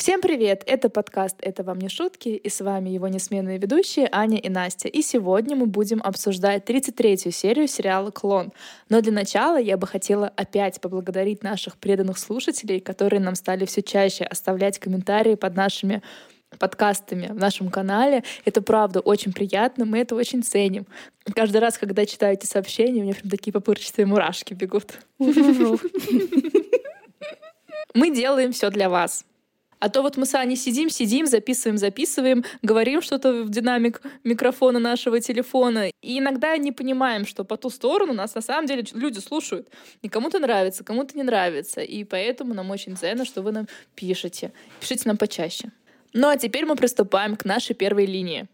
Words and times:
Всем 0.00 0.22
привет! 0.22 0.62
Это 0.66 0.88
подкаст 0.88 1.36
«Это 1.42 1.62
вам 1.62 1.78
не 1.78 1.90
шутки» 1.90 2.30
и 2.30 2.48
с 2.48 2.62
вами 2.62 2.88
его 2.88 3.06
несменные 3.08 3.58
ведущие 3.58 4.08
Аня 4.10 4.38
и 4.38 4.48
Настя. 4.48 4.88
И 4.88 5.02
сегодня 5.02 5.54
мы 5.54 5.66
будем 5.66 6.00
обсуждать 6.02 6.64
33-ю 6.64 7.30
серию 7.30 7.68
сериала 7.68 8.10
«Клон». 8.10 8.50
Но 8.88 9.02
для 9.02 9.12
начала 9.12 9.60
я 9.60 9.76
бы 9.76 9.86
хотела 9.86 10.28
опять 10.36 10.80
поблагодарить 10.80 11.42
наших 11.42 11.76
преданных 11.76 12.16
слушателей, 12.16 12.80
которые 12.80 13.20
нам 13.20 13.34
стали 13.34 13.66
все 13.66 13.82
чаще 13.82 14.24
оставлять 14.24 14.78
комментарии 14.78 15.34
под 15.34 15.54
нашими 15.54 16.00
подкастами 16.58 17.26
в 17.26 17.36
нашем 17.36 17.68
канале. 17.68 18.24
Это 18.46 18.62
правда 18.62 19.00
очень 19.00 19.34
приятно, 19.34 19.84
мы 19.84 19.98
это 19.98 20.14
очень 20.14 20.42
ценим. 20.42 20.86
Каждый 21.34 21.58
раз, 21.58 21.76
когда 21.76 22.06
читаю 22.06 22.32
эти 22.38 22.46
сообщения, 22.46 23.02
у 23.02 23.04
меня 23.04 23.12
прям 23.12 23.28
такие 23.28 23.52
попырчатые 23.52 24.06
мурашки 24.06 24.54
бегут. 24.54 24.94
Мы 27.92 28.14
делаем 28.14 28.52
все 28.52 28.70
для 28.70 28.88
вас. 28.88 29.26
А 29.80 29.88
то 29.88 30.02
вот 30.02 30.18
мы 30.18 30.26
с 30.26 30.34
Аней 30.34 30.56
сидим, 30.56 30.90
сидим, 30.90 31.26
записываем, 31.26 31.78
записываем, 31.78 32.44
говорим 32.62 33.00
что-то 33.00 33.42
в 33.42 33.48
динамик 33.48 34.02
микрофона 34.24 34.78
нашего 34.78 35.20
телефона. 35.20 35.90
И 36.02 36.18
иногда 36.18 36.56
не 36.58 36.70
понимаем, 36.70 37.26
что 37.26 37.44
по 37.44 37.56
ту 37.56 37.70
сторону 37.70 38.12
нас 38.12 38.34
на 38.34 38.42
самом 38.42 38.66
деле 38.66 38.84
люди 38.92 39.18
слушают. 39.18 39.68
И 40.02 40.08
кому-то 40.10 40.38
нравится, 40.38 40.84
кому-то 40.84 41.16
не 41.16 41.22
нравится. 41.22 41.80
И 41.80 42.04
поэтому 42.04 42.52
нам 42.52 42.70
очень 42.70 42.94
ценно, 42.94 43.24
что 43.24 43.40
вы 43.40 43.52
нам 43.52 43.68
пишете. 43.94 44.52
Пишите 44.80 45.04
нам 45.06 45.16
почаще. 45.16 45.72
Ну 46.12 46.28
а 46.28 46.36
теперь 46.36 46.66
мы 46.66 46.76
приступаем 46.76 47.36
к 47.36 47.46
нашей 47.46 47.74
первой 47.74 48.04
линии. 48.04 48.48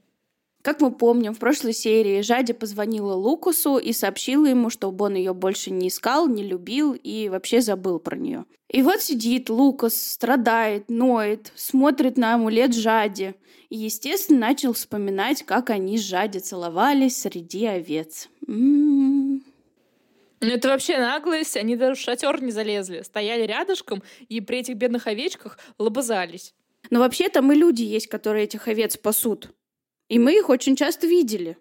Как 0.66 0.80
мы 0.80 0.90
помним, 0.90 1.32
в 1.32 1.38
прошлой 1.38 1.72
серии 1.72 2.22
Жади 2.22 2.52
позвонила 2.52 3.14
Лукусу 3.14 3.78
и 3.78 3.92
сообщила 3.92 4.46
ему, 4.46 4.68
чтобы 4.68 5.04
он 5.04 5.14
ее 5.14 5.32
больше 5.32 5.70
не 5.70 5.86
искал, 5.86 6.26
не 6.26 6.42
любил 6.42 6.92
и 6.92 7.28
вообще 7.28 7.60
забыл 7.60 8.00
про 8.00 8.16
нее. 8.16 8.46
И 8.68 8.82
вот 8.82 9.00
сидит 9.00 9.48
Лукас, 9.48 9.94
страдает, 9.94 10.90
ноет, 10.90 11.52
смотрит 11.54 12.18
на 12.18 12.34
амулет 12.34 12.74
Жади. 12.74 13.36
И, 13.68 13.76
естественно, 13.76 14.40
начал 14.40 14.72
вспоминать, 14.72 15.44
как 15.44 15.70
они 15.70 15.98
с 15.98 16.02
Жади 16.02 16.38
целовались 16.38 17.20
среди 17.22 17.66
овец. 17.66 18.28
М-м-м. 18.48 19.44
Ну, 20.40 20.48
это 20.48 20.66
вообще 20.66 20.98
наглость. 20.98 21.56
Они 21.56 21.76
даже 21.76 21.94
в 21.94 22.02
шатер 22.02 22.42
не 22.42 22.50
залезли. 22.50 23.02
Стояли 23.02 23.46
рядышком 23.46 24.02
и 24.28 24.40
при 24.40 24.58
этих 24.58 24.74
бедных 24.74 25.06
овечках 25.06 25.60
лобызались. 25.78 26.54
Но 26.90 26.98
вообще-то 26.98 27.40
мы 27.40 27.54
люди 27.54 27.84
есть, 27.84 28.08
которые 28.08 28.46
этих 28.46 28.66
овец 28.66 28.96
пасут. 28.96 29.52
И 30.08 30.18
мы 30.18 30.38
их 30.38 30.48
очень 30.48 30.76
часто 30.76 31.06
видели. 31.06 31.56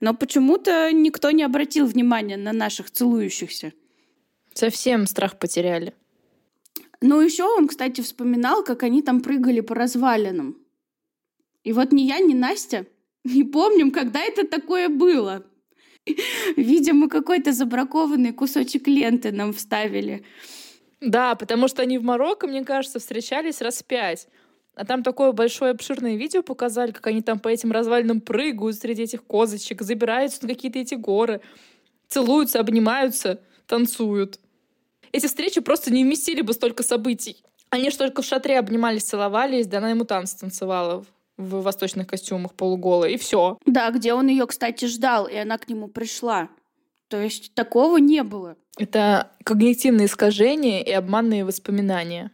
Но 0.00 0.14
почему-то 0.14 0.92
никто 0.92 1.30
не 1.30 1.42
обратил 1.42 1.86
внимания 1.86 2.36
на 2.36 2.52
наших 2.52 2.90
целующихся. 2.90 3.72
Совсем 4.54 5.06
страх 5.06 5.38
потеряли. 5.38 5.94
Ну, 7.00 7.20
еще 7.20 7.44
он, 7.44 7.68
кстати, 7.68 8.00
вспоминал, 8.00 8.62
как 8.62 8.82
они 8.82 9.02
там 9.02 9.20
прыгали 9.20 9.60
по 9.60 9.74
развалинам. 9.74 10.56
И 11.64 11.72
вот 11.72 11.92
ни 11.92 12.02
я, 12.02 12.18
ни 12.18 12.34
Настя 12.34 12.86
не 13.24 13.44
помним, 13.44 13.90
когда 13.90 14.20
это 14.20 14.46
такое 14.46 14.88
было. 14.88 15.44
Видимо, 16.56 17.08
какой-то 17.08 17.52
забракованный 17.52 18.32
кусочек 18.32 18.88
ленты 18.88 19.30
нам 19.30 19.52
вставили. 19.52 20.24
Да, 21.00 21.34
потому 21.34 21.68
что 21.68 21.82
они 21.82 21.98
в 21.98 22.04
Марокко, 22.04 22.46
мне 22.46 22.64
кажется, 22.64 22.98
встречались 22.98 23.60
раз 23.60 23.82
пять. 23.82 24.28
А 24.74 24.84
там 24.84 25.02
такое 25.02 25.32
большое 25.32 25.72
обширное 25.72 26.16
видео 26.16 26.42
показали, 26.42 26.92
как 26.92 27.06
они 27.06 27.20
там 27.20 27.38
по 27.38 27.48
этим 27.48 27.72
развалинам 27.72 28.20
прыгают 28.20 28.76
среди 28.76 29.02
этих 29.02 29.22
козочек, 29.24 29.82
забираются 29.82 30.42
на 30.42 30.48
какие-то 30.48 30.78
эти 30.78 30.94
горы, 30.94 31.42
целуются, 32.08 32.60
обнимаются, 32.60 33.40
танцуют. 33.66 34.40
Эти 35.12 35.26
встречи 35.26 35.60
просто 35.60 35.92
не 35.92 36.04
вместили 36.04 36.40
бы 36.40 36.54
столько 36.54 36.82
событий. 36.82 37.42
Они 37.68 37.90
же 37.90 37.98
только 37.98 38.22
в 38.22 38.26
шатре 38.26 38.58
обнимались, 38.58 39.04
целовались, 39.04 39.66
да 39.66 39.78
она 39.78 39.90
ему 39.90 40.04
танцы 40.04 40.38
танцевала 40.38 41.04
в 41.36 41.62
восточных 41.62 42.06
костюмах 42.06 42.54
полуголые, 42.54 43.14
и 43.14 43.18
все. 43.18 43.58
Да, 43.66 43.90
где 43.90 44.14
он 44.14 44.28
ее, 44.28 44.46
кстати, 44.46 44.86
ждал, 44.86 45.26
и 45.26 45.36
она 45.36 45.58
к 45.58 45.68
нему 45.68 45.88
пришла. 45.88 46.48
То 47.08 47.20
есть 47.20 47.54
такого 47.54 47.98
не 47.98 48.22
было. 48.22 48.56
Это 48.78 49.32
когнитивные 49.44 50.06
искажения 50.06 50.82
и 50.82 50.90
обманные 50.92 51.44
воспоминания. 51.44 52.30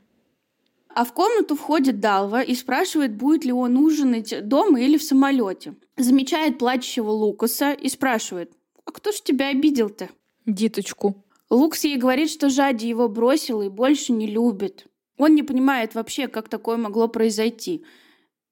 А 0.98 1.04
в 1.04 1.12
комнату 1.12 1.54
входит 1.54 2.00
Далва 2.00 2.42
и 2.42 2.56
спрашивает, 2.56 3.14
будет 3.14 3.44
ли 3.44 3.52
он 3.52 3.76
ужинать 3.76 4.48
дома 4.48 4.80
или 4.80 4.98
в 4.98 5.02
самолете. 5.04 5.76
Замечает 5.96 6.58
плачущего 6.58 7.10
Лукаса 7.10 7.70
и 7.70 7.88
спрашивает, 7.88 8.50
а 8.84 8.90
кто 8.90 9.12
ж 9.12 9.20
тебя 9.20 9.50
обидел-то? 9.50 10.08
Диточку. 10.44 11.24
Лукс 11.50 11.84
ей 11.84 11.98
говорит, 11.98 12.32
что 12.32 12.50
Жади 12.50 12.88
его 12.88 13.08
бросил 13.08 13.62
и 13.62 13.68
больше 13.68 14.12
не 14.12 14.26
любит. 14.26 14.86
Он 15.16 15.36
не 15.36 15.44
понимает 15.44 15.94
вообще, 15.94 16.26
как 16.26 16.48
такое 16.48 16.76
могло 16.76 17.06
произойти. 17.06 17.84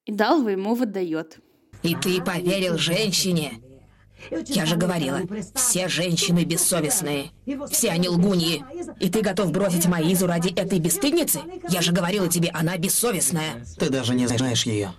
И 0.05 0.13
Далва 0.13 0.51
ему 0.51 0.77
выдает. 0.77 1.41
И 1.83 1.97
ты 1.97 2.23
поверил 2.23 2.79
женщине? 2.79 3.55
Я 4.47 4.67
же 4.67 4.77
говорила, 4.77 5.21
все 5.55 5.89
женщины 5.89 6.45
бессовестные. 6.45 7.31
Все 7.71 7.91
они 7.91 8.09
лгуньи. 8.09 8.65
И 9.01 9.11
ты 9.11 9.21
готов 9.21 9.53
бросить 9.53 9.87
Маизу 9.87 10.27
ради 10.27 10.49
этой 10.49 10.79
бесстыдницы? 10.79 11.41
Я 11.69 11.83
же 11.83 11.93
говорила 11.93 12.29
тебе, 12.29 12.51
она 12.51 12.77
бессовестная. 12.77 13.65
Ты 13.79 13.91
даже 13.91 14.15
не 14.15 14.27
знаешь 14.27 14.67
ее. 14.67 14.93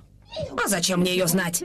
А 0.63 0.67
зачем 0.67 1.01
мне 1.01 1.11
ее 1.11 1.27
знать? 1.27 1.63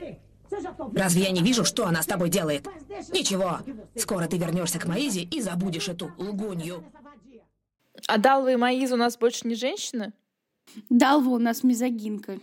Разве 0.95 1.23
я 1.23 1.31
не 1.31 1.43
вижу, 1.43 1.65
что 1.65 1.87
она 1.87 2.03
с 2.03 2.07
тобой 2.07 2.29
делает? 2.29 2.67
Ничего. 3.13 3.59
Скоро 3.97 4.27
ты 4.27 4.39
вернешься 4.39 4.79
к 4.79 4.87
Маизе 4.87 5.23
и 5.23 5.41
забудешь 5.41 5.89
эту 5.89 6.13
лгунью. 6.19 6.85
А 8.09 8.19
Далва 8.19 8.53
и 8.53 8.57
Маиза 8.57 8.95
у 8.95 8.99
нас 8.99 9.17
больше 9.17 9.47
не 9.47 9.55
женщины? 9.55 10.13
Далва 10.89 11.31
у 11.31 11.39
нас 11.39 11.63
мизогинка. 11.63 12.39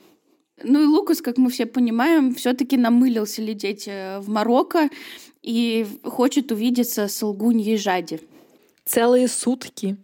Ну 0.64 0.82
и 0.82 0.86
Лукас, 0.86 1.22
как 1.22 1.38
мы 1.38 1.50
все 1.50 1.66
понимаем, 1.66 2.34
все-таки 2.36 2.78
намылился 2.78 3.42
лететь 3.42 3.88
э, 3.88 4.20
в 4.20 4.30
Марокко 4.30 4.90
и 5.42 5.86
хочет 6.04 6.52
увидеться 6.52 7.08
с 7.08 7.22
лгуньей 7.22 7.78
Жади. 7.78 8.22
Целые 8.86 9.28
сутки. 9.28 9.98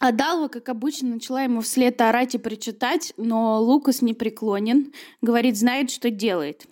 А 0.00 0.12
Далва, 0.12 0.48
как 0.48 0.68
обычно, 0.70 1.10
начала 1.10 1.42
ему 1.42 1.60
вслед 1.60 2.00
орать 2.00 2.34
и 2.34 2.38
причитать, 2.38 3.12
но 3.18 3.60
Лукас 3.60 4.00
не 4.00 4.14
преклонен, 4.14 4.92
говорит, 5.20 5.58
знает, 5.58 5.90
что 5.90 6.10
делает. 6.10 6.66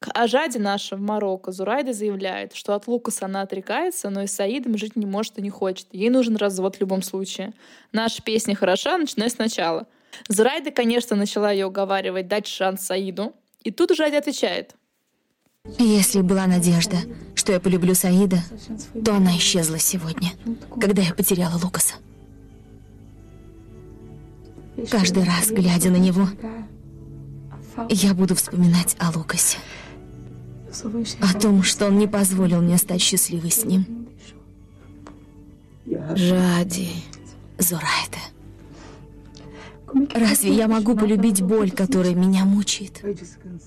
К 0.00 0.12
Ажаде 0.14 0.60
наша 0.60 0.94
в 0.94 1.00
Марокко 1.00 1.50
Зурайда 1.50 1.92
заявляет, 1.92 2.54
что 2.54 2.76
от 2.76 2.86
Лукаса 2.86 3.26
она 3.26 3.42
отрекается, 3.42 4.10
но 4.10 4.22
и 4.22 4.28
с 4.28 4.32
Саидом 4.32 4.78
жить 4.78 4.94
не 4.94 5.06
может 5.06 5.38
и 5.38 5.42
не 5.42 5.50
хочет. 5.50 5.88
Ей 5.90 6.08
нужен 6.08 6.36
развод 6.36 6.76
в 6.76 6.80
любом 6.80 7.02
случае. 7.02 7.52
Наша 7.90 8.22
песня 8.22 8.54
хороша, 8.54 8.96
начиная 8.96 9.28
сначала— 9.28 9.88
Зурайда, 10.28 10.70
конечно, 10.70 11.16
начала 11.16 11.50
ее 11.50 11.66
уговаривать 11.66 12.28
дать 12.28 12.46
шанс 12.46 12.82
Саиду. 12.82 13.34
И 13.62 13.70
тут 13.70 13.90
уже 13.90 14.04
Адя 14.04 14.18
отвечает. 14.18 14.74
Если 15.78 16.22
была 16.22 16.46
надежда, 16.46 16.96
что 17.34 17.52
я 17.52 17.60
полюблю 17.60 17.94
Саида, 17.94 18.38
то 19.04 19.14
она 19.14 19.36
исчезла 19.36 19.78
сегодня, 19.78 20.30
когда 20.80 21.02
я 21.02 21.12
потеряла 21.14 21.58
Лукаса. 21.62 21.94
Каждый 24.90 25.24
раз, 25.24 25.50
глядя 25.50 25.90
на 25.90 25.96
него, 25.96 26.28
я 27.88 28.14
буду 28.14 28.34
вспоминать 28.34 28.96
о 28.98 29.10
Лукасе. 29.16 29.58
О 31.20 31.38
том, 31.38 31.62
что 31.62 31.86
он 31.86 31.98
не 31.98 32.06
позволил 32.06 32.60
мне 32.60 32.78
стать 32.78 33.00
счастливой 33.00 33.50
с 33.50 33.64
ним. 33.64 34.08
Жади. 36.14 36.90
Зурайда. 37.58 38.18
Разве 40.14 40.52
я 40.52 40.68
могу 40.68 40.96
полюбить 40.96 41.42
боль, 41.42 41.70
которая 41.70 42.14
меня 42.14 42.44
мучает? 42.44 43.02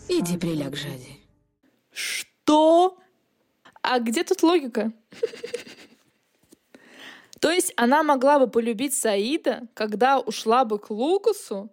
Иди 0.10 0.38
приляг, 0.38 0.76
Жади. 0.76 1.20
Что? 1.92 2.98
А 3.82 4.00
где 4.00 4.24
тут 4.24 4.44
логика? 4.44 4.94
То 7.40 7.50
есть 7.50 7.74
она 7.76 8.04
могла 8.04 8.38
бы 8.38 8.48
полюбить 8.48 8.94
Саида, 8.94 9.68
когда 9.74 10.20
ушла 10.20 10.64
бы 10.64 10.78
к 10.78 10.92
Лукасу, 10.92 11.72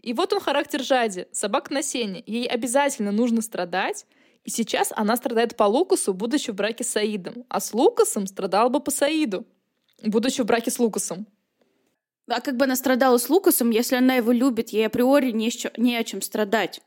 и 0.00 0.12
вот 0.14 0.32
он 0.32 0.40
характер 0.40 0.82
Жади, 0.82 1.26
собака 1.32 1.74
на 1.74 1.82
сене. 1.82 2.22
Ей 2.26 2.46
обязательно 2.46 3.10
нужно 3.10 3.42
страдать, 3.42 4.06
и 4.44 4.50
сейчас 4.50 4.92
она 4.94 5.16
страдает 5.16 5.56
по 5.56 5.64
Лукасу, 5.64 6.14
будучи 6.14 6.52
в 6.52 6.54
браке 6.54 6.84
с 6.84 6.90
Саидом. 6.90 7.44
А 7.48 7.60
с 7.60 7.74
Лукасом 7.74 8.26
страдала 8.26 8.68
бы 8.68 8.80
по 8.80 8.90
Саиду, 8.90 9.46
будучи 10.02 10.42
в 10.42 10.46
браке 10.46 10.70
с 10.70 10.78
Лукасом. 10.78 11.26
А 12.28 12.40
как 12.40 12.56
бы 12.56 12.64
она 12.64 12.76
страдала 12.76 13.18
с 13.18 13.28
Лукасом, 13.28 13.70
если 13.70 13.96
она 13.96 14.16
его 14.16 14.32
любит, 14.32 14.70
ей 14.70 14.86
априори 14.86 15.30
не, 15.32 15.50
не 15.78 15.96
о 15.96 16.04
чем 16.04 16.22
страдать. 16.22 16.80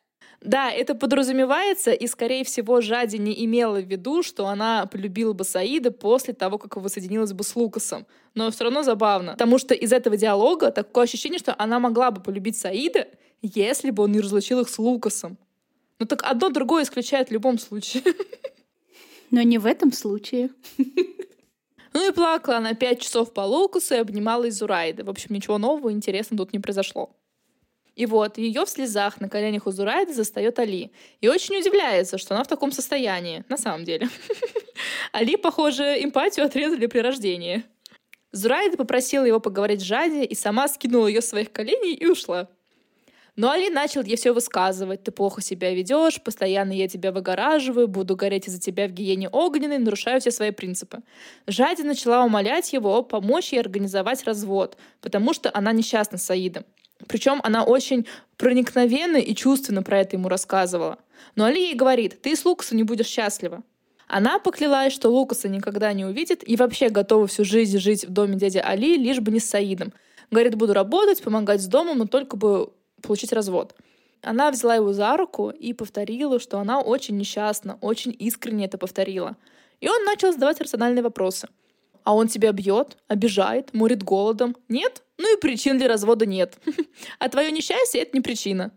Да, 0.43 0.69
это 0.69 0.93
подразумевается, 0.93 1.91
и, 1.91 2.05
скорее 2.05 2.43
всего, 2.43 2.81
Жади 2.81 3.15
не 3.15 3.45
имела 3.45 3.79
в 3.79 3.85
виду, 3.85 4.23
что 4.23 4.47
она 4.47 4.85
полюбила 4.87 5.31
бы 5.31 5.45
Саида 5.45 5.91
после 5.91 6.33
того, 6.33 6.57
как 6.57 6.75
воссоединилась 6.75 7.31
бы 7.31 7.45
с 7.45 7.55
Лукасом. 7.55 8.05
Но 8.35 8.51
все 8.51 8.65
равно 8.65 8.83
забавно, 8.83 9.33
потому 9.33 9.57
что 9.57 9.73
из 9.73 9.93
этого 9.93 10.17
диалога 10.17 10.71
такое 10.71 11.05
ощущение, 11.05 11.39
что 11.39 11.55
она 11.57 11.79
могла 11.79 12.11
бы 12.11 12.21
полюбить 12.21 12.57
Саида, 12.57 13.07
если 13.41 13.91
бы 13.91 14.03
он 14.03 14.11
не 14.11 14.19
разлучил 14.19 14.59
их 14.59 14.69
с 14.69 14.77
Лукасом. 14.77 15.37
Ну 15.99 16.05
так 16.05 16.23
одно 16.23 16.49
другое 16.49 16.83
исключает 16.83 17.29
в 17.29 17.31
любом 17.31 17.57
случае. 17.57 18.03
Но 19.31 19.41
не 19.41 19.57
в 19.57 19.65
этом 19.65 19.93
случае. 19.93 20.49
Ну 21.93 22.09
и 22.09 22.11
плакала 22.11 22.57
она 22.57 22.73
пять 22.73 23.01
часов 23.01 23.33
по 23.33 23.41
Лукасу 23.41 23.95
и 23.95 23.97
обнимала 23.97 24.49
Изурайды. 24.49 25.03
В 25.03 25.09
общем, 25.09 25.35
ничего 25.35 25.57
нового 25.57 25.89
и 25.89 25.93
интересного 25.93 26.45
тут 26.45 26.53
не 26.53 26.59
произошло. 26.59 27.15
И 27.95 28.07
вот 28.07 28.39
ее 28.39 28.65
в 28.65 28.69
слезах 28.69 29.21
на 29.21 29.29
коленях 29.29 29.67
у 29.67 29.71
Зурайды 29.71 30.13
застает 30.13 30.57
Али. 30.57 30.91
И 31.21 31.27
очень 31.27 31.55
удивляется, 31.57 32.17
что 32.17 32.33
она 32.33 32.43
в 32.43 32.47
таком 32.47 32.71
состоянии, 32.71 33.43
на 33.49 33.57
самом 33.57 33.83
деле. 33.83 34.09
Али, 35.11 35.37
похоже, 35.37 36.03
эмпатию 36.03 36.45
отрезали 36.45 36.87
при 36.87 36.99
рождении. 36.99 37.63
Зурайда 38.31 38.77
попросила 38.77 39.25
его 39.25 39.39
поговорить 39.39 39.81
с 39.81 39.83
Жади 39.83 40.23
и 40.23 40.33
сама 40.33 40.67
скинула 40.67 41.05
ее 41.05 41.21
с 41.21 41.29
своих 41.29 41.51
коленей 41.51 41.93
и 41.93 42.07
ушла. 42.07 42.49
Но 43.35 43.49
Али 43.49 43.69
начал 43.69 44.03
ей 44.03 44.15
все 44.15 44.31
высказывать. 44.31 45.03
Ты 45.03 45.11
плохо 45.11 45.41
себя 45.41 45.73
ведешь, 45.73 46.21
постоянно 46.21 46.71
я 46.71 46.87
тебя 46.87 47.11
выгораживаю, 47.11 47.87
буду 47.87 48.15
гореть 48.15 48.47
из-за 48.47 48.59
тебя 48.59 48.87
в 48.87 48.91
гиене 48.91 49.27
огненной, 49.29 49.79
нарушаю 49.79 50.21
все 50.21 50.29
свои 50.29 50.51
принципы. 50.51 50.99
Жади 51.47 51.81
начала 51.81 52.23
умолять 52.23 52.73
его 52.73 53.01
помочь 53.01 53.51
ей 53.51 53.59
организовать 53.59 54.23
развод, 54.25 54.77
потому 55.01 55.33
что 55.33 55.49
она 55.53 55.71
несчастна 55.71 56.19
с 56.19 56.23
Саидом. 56.23 56.63
Причем 57.07 57.41
она 57.43 57.63
очень 57.63 58.05
проникновенно 58.37 59.17
и 59.17 59.33
чувственно 59.33 59.81
про 59.81 59.99
это 60.01 60.15
ему 60.15 60.29
рассказывала. 60.29 60.99
Но 61.35 61.45
Али 61.45 61.59
ей 61.59 61.75
говорит, 61.75 62.21
ты 62.21 62.35
с 62.35 62.45
Лукасом 62.45 62.77
не 62.77 62.83
будешь 62.83 63.07
счастлива. 63.07 63.63
Она 64.07 64.37
поклялась, 64.37 64.93
что 64.93 65.09
Лукаса 65.09 65.49
никогда 65.49 65.91
не 65.93 66.05
увидит 66.05 66.47
и 66.47 66.55
вообще 66.55 66.89
готова 66.89 67.25
всю 67.25 67.43
жизнь 67.43 67.79
жить 67.79 68.05
в 68.05 68.11
доме 68.11 68.35
дяди 68.35 68.59
Али, 68.59 68.95
лишь 68.95 69.21
бы 69.21 69.31
не 69.31 69.39
с 69.39 69.49
Саидом. 69.49 69.91
Говорит, 70.29 70.55
буду 70.55 70.73
работать, 70.73 71.23
помогать 71.23 71.61
с 71.61 71.65
домом, 71.65 71.97
но 71.97 72.05
только 72.05 72.37
бы 72.37 72.69
получить 73.03 73.33
развод. 73.33 73.75
Она 74.21 74.49
взяла 74.51 74.75
его 74.75 74.93
за 74.93 75.15
руку 75.17 75.49
и 75.49 75.73
повторила, 75.73 76.39
что 76.39 76.59
она 76.59 76.79
очень 76.79 77.17
несчастна, 77.17 77.77
очень 77.81 78.15
искренне 78.17 78.65
это 78.65 78.77
повторила. 78.77 79.35
И 79.81 79.89
он 79.89 80.03
начал 80.05 80.31
задавать 80.31 80.61
рациональные 80.61 81.03
вопросы. 81.03 81.49
А 82.03 82.15
он 82.15 82.27
тебя 82.27 82.51
бьет, 82.51 82.97
обижает, 83.07 83.73
морит 83.73 84.03
голодом? 84.03 84.55
Нет? 84.69 85.03
Ну 85.17 85.35
и 85.35 85.39
причин 85.39 85.77
для 85.77 85.87
развода 85.87 86.25
нет. 86.25 86.57
А 87.19 87.29
твое 87.29 87.51
несчастье— 87.51 88.01
это 88.03 88.11
не 88.17 88.21
причина. 88.21 88.71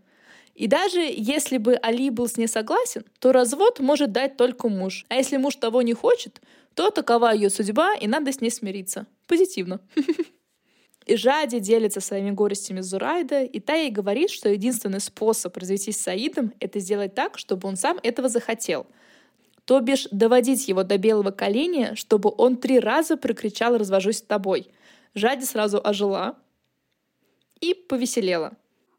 И 0.54 0.68
даже 0.68 1.00
если 1.00 1.58
бы 1.58 1.74
Али 1.74 2.10
был 2.10 2.28
с 2.28 2.36
ней 2.36 2.48
согласен, 2.48 3.04
то 3.18 3.32
развод 3.32 3.78
может 3.78 4.12
дать 4.12 4.36
только 4.36 4.68
муж. 4.68 5.04
А 5.08 5.16
если 5.16 5.36
муж 5.36 5.56
того 5.56 5.82
не 5.82 5.92
хочет, 5.92 6.40
то 6.74 6.90
такова 6.90 7.32
ее 7.32 7.50
судьба, 7.50 7.94
и 7.94 8.06
надо 8.06 8.32
с 8.32 8.40
ней 8.40 8.50
смириться. 8.50 9.06
Позитивно. 9.26 9.80
И 11.06 11.14
Жади 11.14 11.60
делится 11.60 12.00
своими 12.00 12.32
горестями 12.32 12.80
с 12.80 12.86
Зурайда, 12.86 13.44
и 13.44 13.60
та 13.60 13.74
ей 13.74 13.90
говорит, 13.90 14.28
что 14.28 14.48
единственный 14.48 15.00
способ 15.00 15.56
развестись 15.56 15.98
с 15.98 16.02
Саидом— 16.02 16.52
это 16.60 16.80
сделать 16.80 17.14
так, 17.14 17.38
чтобы 17.38 17.68
он 17.68 17.76
сам 17.76 18.00
этого 18.02 18.28
захотел. 18.28 18.86
То 19.64 19.80
бишь 19.80 20.08
доводить 20.10 20.66
его 20.66 20.82
до 20.82 20.98
белого 20.98 21.30
коленя, 21.30 21.94
чтобы 21.94 22.32
он 22.36 22.56
три 22.56 22.80
раза 22.80 23.16
прокричал 23.16 23.78
«развожусь 23.78 24.18
с 24.18 24.22
тобой». 24.22 24.68
Жади 25.14 25.44
сразу 25.44 25.80
ожила 25.82 26.36
и 27.60 27.72
повеселела. 27.72 28.52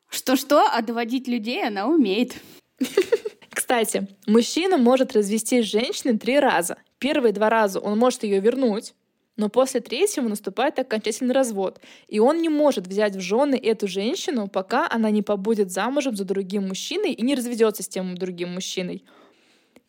Что-что, 0.09 0.65
а 0.71 0.81
доводить 0.81 1.27
людей 1.27 1.65
она 1.65 1.87
умеет. 1.87 2.35
Кстати, 3.49 4.07
мужчина 4.25 4.77
может 4.77 5.13
развестись 5.13 5.65
с 5.65 5.69
женщиной 5.69 6.17
три 6.17 6.39
раза. 6.39 6.77
Первые 6.99 7.33
два 7.33 7.49
раза 7.49 7.79
он 7.81 7.99
может 7.99 8.23
ее 8.23 8.39
вернуть, 8.39 8.93
но 9.37 9.49
после 9.49 9.79
третьего 9.79 10.27
наступает 10.27 10.77
окончательный 10.79 11.33
развод, 11.33 11.79
и 12.07 12.19
он 12.19 12.41
не 12.41 12.49
может 12.49 12.87
взять 12.87 13.15
в 13.15 13.21
жены 13.21 13.55
эту 13.55 13.87
женщину, 13.87 14.47
пока 14.47 14.89
она 14.89 15.09
не 15.11 15.21
побудет 15.21 15.71
замужем 15.71 16.15
за 16.15 16.25
другим 16.25 16.67
мужчиной 16.67 17.13
и 17.13 17.21
не 17.21 17.35
разведется 17.35 17.83
с 17.83 17.87
тем 17.87 18.17
другим 18.17 18.53
мужчиной. 18.53 19.03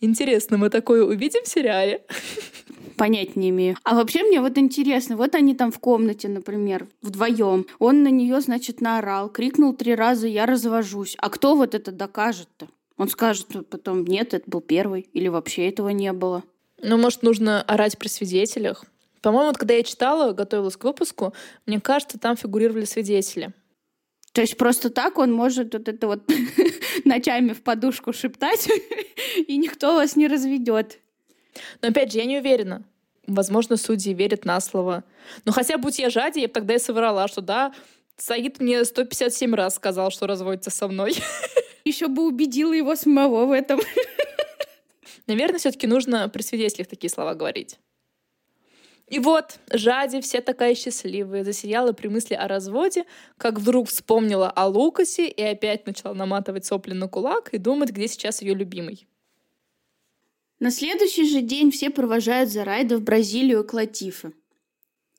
Интересно, 0.00 0.58
мы 0.58 0.70
такое 0.70 1.02
увидим 1.02 1.42
в 1.42 1.48
сериале? 1.48 2.02
понять 2.98 3.36
не 3.36 3.50
имею. 3.50 3.76
А 3.84 3.94
вообще 3.94 4.22
мне 4.24 4.40
вот 4.40 4.58
интересно, 4.58 5.16
вот 5.16 5.34
они 5.34 5.54
там 5.54 5.72
в 5.72 5.78
комнате, 5.78 6.28
например, 6.28 6.88
вдвоем. 7.00 7.64
Он 7.78 8.02
на 8.02 8.08
нее, 8.08 8.40
значит, 8.40 8.80
наорал, 8.80 9.30
крикнул 9.30 9.72
три 9.72 9.94
раза 9.94 10.26
«я 10.26 10.44
развожусь». 10.44 11.14
А 11.18 11.30
кто 11.30 11.56
вот 11.56 11.74
это 11.74 11.92
докажет-то? 11.92 12.68
Он 12.96 13.08
скажет 13.08 13.46
потом 13.70 14.04
«нет, 14.04 14.34
это 14.34 14.50
был 14.50 14.60
первый» 14.60 15.08
или 15.12 15.28
вообще 15.28 15.68
этого 15.68 15.90
не 15.90 16.12
было. 16.12 16.42
Ну, 16.82 16.98
может, 16.98 17.22
нужно 17.22 17.62
орать 17.62 17.96
при 17.98 18.08
свидетелях? 18.08 18.84
По-моему, 19.20 19.48
вот 19.48 19.58
когда 19.58 19.74
я 19.74 19.82
читала, 19.82 20.32
готовилась 20.32 20.76
к 20.76 20.84
выпуску, 20.84 21.34
мне 21.66 21.80
кажется, 21.80 22.18
там 22.18 22.36
фигурировали 22.36 22.84
свидетели. 22.84 23.52
То 24.32 24.42
есть 24.42 24.56
просто 24.56 24.90
так 24.90 25.18
он 25.18 25.32
может 25.32 25.72
вот 25.72 25.88
это 25.88 26.06
вот 26.06 26.30
ночами 27.04 27.52
в 27.52 27.62
подушку 27.62 28.12
шептать, 28.12 28.68
и 29.46 29.56
никто 29.56 29.94
вас 29.94 30.16
не 30.16 30.28
разведет. 30.28 31.00
Но 31.82 31.88
опять 31.88 32.12
же, 32.12 32.18
я 32.18 32.24
не 32.24 32.38
уверена. 32.38 32.84
Возможно, 33.26 33.76
судьи 33.76 34.14
верят 34.14 34.44
на 34.44 34.60
слово. 34.60 35.04
Но 35.44 35.52
хотя, 35.52 35.76
будь 35.76 35.98
я 35.98 36.08
жади, 36.08 36.40
я 36.40 36.48
бы 36.48 36.54
тогда 36.54 36.74
и 36.74 36.78
соврала, 36.78 37.28
что 37.28 37.40
да, 37.40 37.74
Саид 38.16 38.60
мне 38.60 38.84
157 38.84 39.54
раз 39.54 39.76
сказал, 39.76 40.10
что 40.10 40.26
разводится 40.26 40.70
со 40.70 40.88
мной. 40.88 41.16
Еще 41.84 42.08
бы 42.08 42.26
убедила 42.26 42.72
его 42.72 42.96
самого 42.96 43.46
в 43.46 43.52
этом. 43.52 43.80
Наверное, 45.26 45.58
все-таки 45.58 45.86
нужно 45.86 46.28
при 46.28 46.42
свидетелях 46.42 46.88
такие 46.88 47.10
слова 47.10 47.34
говорить. 47.34 47.78
И 49.08 49.18
вот 49.18 49.58
Жади, 49.72 50.20
вся 50.20 50.40
такая 50.42 50.74
счастливая, 50.74 51.44
засияла 51.44 51.92
при 51.92 52.08
мысли 52.08 52.34
о 52.34 52.46
разводе, 52.46 53.04
как 53.38 53.58
вдруг 53.58 53.88
вспомнила 53.88 54.50
о 54.50 54.66
Лукасе 54.66 55.28
и 55.28 55.42
опять 55.42 55.86
начала 55.86 56.14
наматывать 56.14 56.66
сопли 56.66 56.92
на 56.92 57.08
кулак 57.08 57.48
и 57.54 57.58
думать, 57.58 57.90
где 57.90 58.06
сейчас 58.06 58.42
ее 58.42 58.54
любимый. 58.54 59.08
На 60.60 60.70
следующий 60.70 61.28
же 61.28 61.40
день 61.40 61.70
все 61.70 61.88
провожают 61.88 62.50
Зарайда 62.50 62.98
в 62.98 63.02
Бразилию 63.02 63.64
к 63.64 63.72
Латифе. 63.72 64.32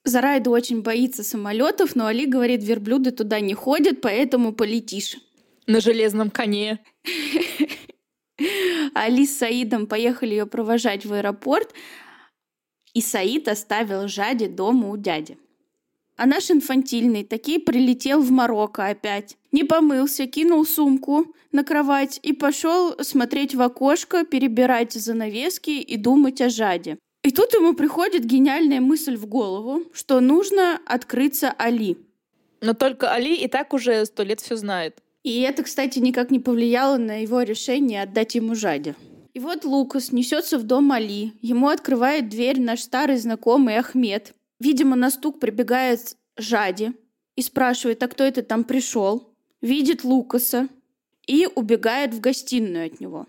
Зарайда 0.03 0.50
очень 0.50 0.81
боится 0.81 1.24
самолетов, 1.24 1.95
но 1.95 2.06
Али 2.06 2.25
говорит, 2.25 2.63
верблюды 2.63 3.12
туда 3.12 3.39
не 3.39 3.53
ходят, 3.53 4.01
поэтому 4.01 4.53
полетишь. 4.53 5.18
На 5.65 5.81
железном 5.81 6.30
коне. 6.30 6.80
Али 8.94 9.25
с 9.25 9.38
Саидом 9.38 9.88
поехали 9.88 10.31
ее 10.31 10.45
провожать 10.45 11.06
в 11.06 11.13
аэропорт, 11.13 11.74
и 12.94 13.01
Саид 13.01 13.47
оставил 13.47 14.07
Жади 14.07 14.47
дома 14.47 14.89
у 14.89 14.97
дяди. 14.97 15.38
А 16.18 16.25
наш 16.25 16.51
инфантильный 16.51 17.24
таки 17.24 17.59
прилетел 17.59 18.21
в 18.21 18.30
Марокко 18.30 18.88
опять. 18.88 19.38
Не 19.53 19.63
помылся, 19.63 20.27
кинул 20.27 20.65
сумку 20.65 21.33
на 21.53 21.63
кровать 21.63 22.19
и 22.21 22.33
пошел 22.33 22.94
смотреть 23.01 23.56
в 23.56 23.62
окошко, 23.62 24.25
перебирать 24.25 24.93
занавески 24.93 25.69
и 25.69 25.96
думать 25.96 26.41
о 26.41 26.50
Жаде. 26.50 26.98
И 27.24 27.31
тут 27.31 27.53
ему 27.53 27.74
приходит 27.74 28.25
гениальная 28.25 28.81
мысль 28.81 29.15
в 29.15 29.27
голову, 29.27 29.84
что 29.93 30.19
нужно 30.19 30.79
открыться 30.86 31.51
Али. 31.58 31.98
Но 32.62 32.74
только 32.74 33.12
Али 33.12 33.36
и 33.36 33.48
так 33.48 33.74
уже 33.74 34.05
сто 34.05 34.24
лет 34.24 34.41
все 34.41 34.58
знает. 34.58 35.01
И 35.24 35.41
это, 35.41 35.63
кстати, 35.63 36.00
никак 36.00 36.31
не 36.31 36.39
повлияло 36.39 36.98
на 36.98 37.22
его 37.22 37.41
решение 37.41 38.03
отдать 38.03 38.36
ему 38.36 38.55
Жаде. 38.55 38.96
И 39.33 39.39
вот 39.39 39.63
Лукас 39.63 40.12
несется 40.12 40.57
в 40.57 40.63
дом 40.63 40.91
Али. 40.91 41.33
Ему 41.41 41.69
открывает 41.69 42.29
дверь 42.29 42.59
наш 42.59 42.81
старый 42.81 43.17
знакомый 43.17 43.77
Ахмед. 43.77 44.33
Видимо, 44.59 44.95
на 44.95 45.12
стук 45.12 45.39
прибегает 45.39 46.17
Жади 46.36 46.93
и 47.36 47.41
спрашивает, 47.41 48.01
а 48.03 48.07
кто 48.07 48.24
это 48.24 48.41
там 48.41 48.63
пришел? 48.63 49.33
Видит 49.62 50.03
Лукаса 50.03 50.67
и 51.27 51.48
убегает 51.53 52.13
в 52.13 52.19
гостиную 52.19 52.88
от 52.88 53.00
него. 53.00 53.27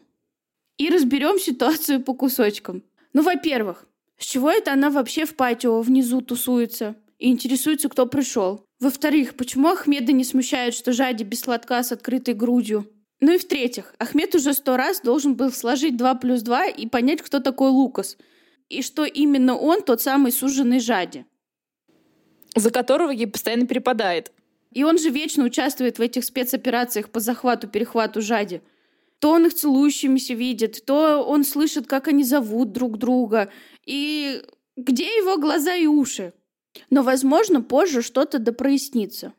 И 0.78 0.88
разберем 0.88 1.38
ситуацию 1.38 2.02
по 2.02 2.14
кусочкам. 2.14 2.82
Ну, 3.12 3.22
во-первых, 3.22 3.86
с 4.18 4.24
чего 4.24 4.50
это 4.50 4.72
она 4.72 4.90
вообще 4.90 5.26
в 5.26 5.34
патио 5.36 5.80
внизу 5.82 6.22
тусуется 6.22 6.96
и 7.18 7.30
интересуется, 7.30 7.88
кто 7.88 8.06
пришел? 8.06 8.64
Во-вторых, 8.78 9.34
почему 9.34 9.68
Ахмеда 9.68 10.12
не 10.12 10.24
смущает, 10.24 10.72
что 10.72 10.92
Жади 10.92 11.22
без 11.22 11.40
сладка 11.40 11.82
с 11.82 11.92
открытой 11.92 12.34
грудью? 12.34 12.86
Ну 13.20 13.32
и 13.32 13.38
в-третьих, 13.38 13.94
Ахмед 13.98 14.34
уже 14.34 14.54
сто 14.54 14.76
раз 14.76 15.00
должен 15.00 15.34
был 15.34 15.52
сложить 15.52 15.96
2 15.96 16.14
плюс 16.16 16.42
2 16.42 16.66
и 16.68 16.86
понять, 16.86 17.22
кто 17.22 17.40
такой 17.40 17.70
Лукас– 17.70 18.16
и 18.70 18.82
что 18.82 19.04
именно 19.04 19.56
он 19.56 19.82
тот 19.82 20.00
самый 20.00 20.32
суженный 20.32 20.78
Жади. 20.78 21.26
За 22.54 22.70
которого 22.70 23.10
ей 23.10 23.26
постоянно 23.26 23.66
перепадает. 23.66 24.32
И 24.70 24.84
он 24.84 24.98
же 24.98 25.10
вечно 25.10 25.44
участвует 25.44 25.98
в 25.98 26.02
этих 26.02 26.24
спецоперациях 26.24 27.10
по 27.10 27.20
захвату-перехвату 27.20 28.22
Жади. 28.22 28.62
То 29.18 29.32
он 29.32 29.46
их 29.46 29.54
целующимися 29.54 30.34
видит, 30.34 30.84
то 30.86 31.22
он 31.22 31.44
слышит, 31.44 31.86
как 31.86 32.08
они 32.08 32.24
зовут 32.24 32.72
друг 32.72 32.96
друга. 32.96 33.50
И 33.84 34.42
где 34.76 35.04
его 35.04 35.36
глаза 35.36 35.74
и 35.74 35.86
уши? 35.86 36.32
Но, 36.88 37.02
возможно, 37.02 37.60
позже 37.60 38.02
что-то 38.02 38.38
допрояснится. 38.38 39.34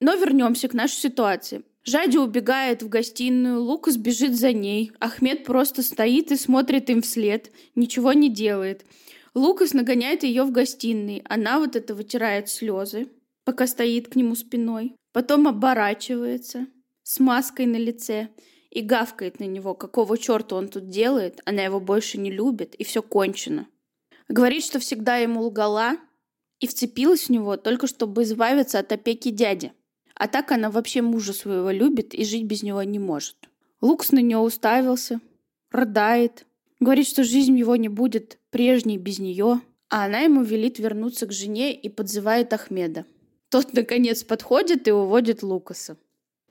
Но 0.00 0.16
вернемся 0.16 0.68
к 0.68 0.74
нашей 0.74 0.96
ситуации. 0.96 1.62
Жади 1.84 2.18
убегает 2.18 2.82
в 2.82 2.88
гостиную, 2.88 3.62
Лукас 3.62 3.96
бежит 3.96 4.36
за 4.36 4.52
ней. 4.52 4.92
Ахмед 5.00 5.44
просто 5.44 5.82
стоит 5.82 6.30
и 6.30 6.36
смотрит 6.36 6.90
им 6.90 7.02
вслед, 7.02 7.50
ничего 7.74 8.12
не 8.12 8.28
делает. 8.28 8.84
Лукас 9.34 9.72
нагоняет 9.72 10.22
ее 10.22 10.42
в 10.44 10.50
гостиной. 10.50 11.22
Она 11.24 11.58
вот 11.58 11.76
это 11.76 11.94
вытирает 11.94 12.48
слезы, 12.48 13.08
пока 13.44 13.66
стоит 13.66 14.08
к 14.08 14.16
нему 14.16 14.34
спиной. 14.34 14.94
Потом 15.12 15.48
оборачивается 15.48 16.66
с 17.02 17.18
маской 17.18 17.66
на 17.66 17.76
лице 17.76 18.28
и 18.70 18.82
гавкает 18.82 19.40
на 19.40 19.44
него, 19.44 19.74
какого 19.74 20.16
черта 20.18 20.56
он 20.56 20.68
тут 20.68 20.88
делает, 20.88 21.40
она 21.44 21.62
его 21.62 21.80
больше 21.80 22.18
не 22.18 22.30
любит, 22.30 22.74
и 22.76 22.84
все 22.84 23.02
кончено. 23.02 23.66
Говорит, 24.28 24.64
что 24.64 24.78
всегда 24.78 25.16
ему 25.16 25.42
лгала 25.42 25.96
и 26.60 26.68
вцепилась 26.68 27.24
в 27.24 27.30
него 27.30 27.56
только 27.56 27.88
чтобы 27.88 28.22
избавиться 28.22 28.78
от 28.78 28.92
опеки 28.92 29.30
дяди. 29.30 29.72
А 30.20 30.28
так 30.28 30.52
она 30.52 30.70
вообще 30.70 31.00
мужа 31.00 31.32
своего 31.32 31.70
любит 31.70 32.12
и 32.12 32.26
жить 32.26 32.44
без 32.44 32.62
него 32.62 32.82
не 32.82 32.98
может. 32.98 33.36
Лукс 33.80 34.12
на 34.12 34.18
нее 34.18 34.36
уставился, 34.36 35.18
рыдает, 35.70 36.44
говорит, 36.78 37.08
что 37.08 37.24
жизнь 37.24 37.58
его 37.58 37.74
не 37.76 37.88
будет 37.88 38.38
прежней 38.50 38.98
без 38.98 39.18
нее, 39.18 39.62
а 39.88 40.04
она 40.04 40.20
ему 40.20 40.42
велит 40.42 40.78
вернуться 40.78 41.26
к 41.26 41.32
жене 41.32 41.72
и 41.72 41.88
подзывает 41.88 42.52
Ахмеда. 42.52 43.06
Тот, 43.48 43.72
наконец, 43.72 44.22
подходит 44.22 44.86
и 44.88 44.92
уводит 44.92 45.42
Лукаса. 45.42 45.96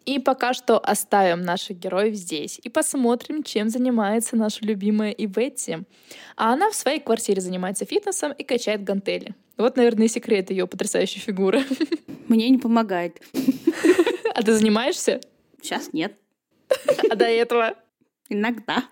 И 0.04 0.18
пока 0.18 0.56
что 0.56 0.80
оставим 0.80 1.44
наших 1.44 1.78
героев 1.78 2.16
здесь 2.16 2.60
и 2.64 2.70
посмотрим, 2.70 3.44
чем 3.44 3.70
занимается 3.70 4.36
наша 4.36 4.66
любимая 4.66 5.12
Иветти. 5.12 5.78
А 6.36 6.54
она 6.54 6.72
в 6.72 6.76
своей 6.76 7.00
квартире 7.00 7.40
занимается 7.40 7.86
фитнесом 7.86 8.32
и 8.32 8.44
качает 8.44 8.84
гантели. 8.84 9.36
Вот, 9.60 9.76
наверное, 9.76 10.06
и 10.06 10.10
секрет 10.10 10.50
ее 10.50 10.66
потрясающей 10.68 11.20
фигуры. 11.20 11.64
Мне 12.28 12.50
не 12.50 12.58
помогает. 12.58 13.22
А 14.36 14.42
ты 14.42 14.54
занимаешься? 14.54 15.20
Сейчас 15.62 15.92
нет. 15.92 16.14
А 17.10 17.16
до 17.16 17.26
этого? 17.26 17.76
Иногда. 18.30 18.86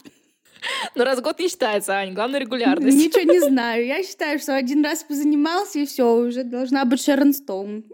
Но 0.94 1.06
раз 1.06 1.20
в 1.20 1.22
год 1.22 1.40
не 1.40 1.48
считается, 1.48 1.94
Ань, 1.94 2.14
главное 2.14 2.42
регулярность. 2.42 2.98
Ничего 2.98 3.32
не 3.32 3.40
знаю. 3.40 3.86
Я 3.86 4.04
считаю, 4.04 4.40
что 4.40 4.58
один 4.58 4.84
раз 4.84 5.06
позанимался, 5.06 5.80
и 5.80 5.86
все, 5.86 6.18
уже 6.18 6.44
должна 6.44 6.84
быть 6.84 7.02
Шерон 7.02 7.32
Стоун. 7.32 7.86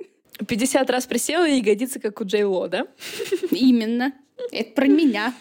50 0.48 0.89
раз 0.89 1.06
присела 1.06 1.48
и 1.48 1.58
ягодицы, 1.58 2.00
как 2.00 2.20
у 2.22 2.24
Джей 2.24 2.44
Ло, 2.44 2.68
да? 2.68 2.88
Именно. 3.51 4.13
Это 4.51 4.72
про 4.72 4.88
меня. 4.88 5.36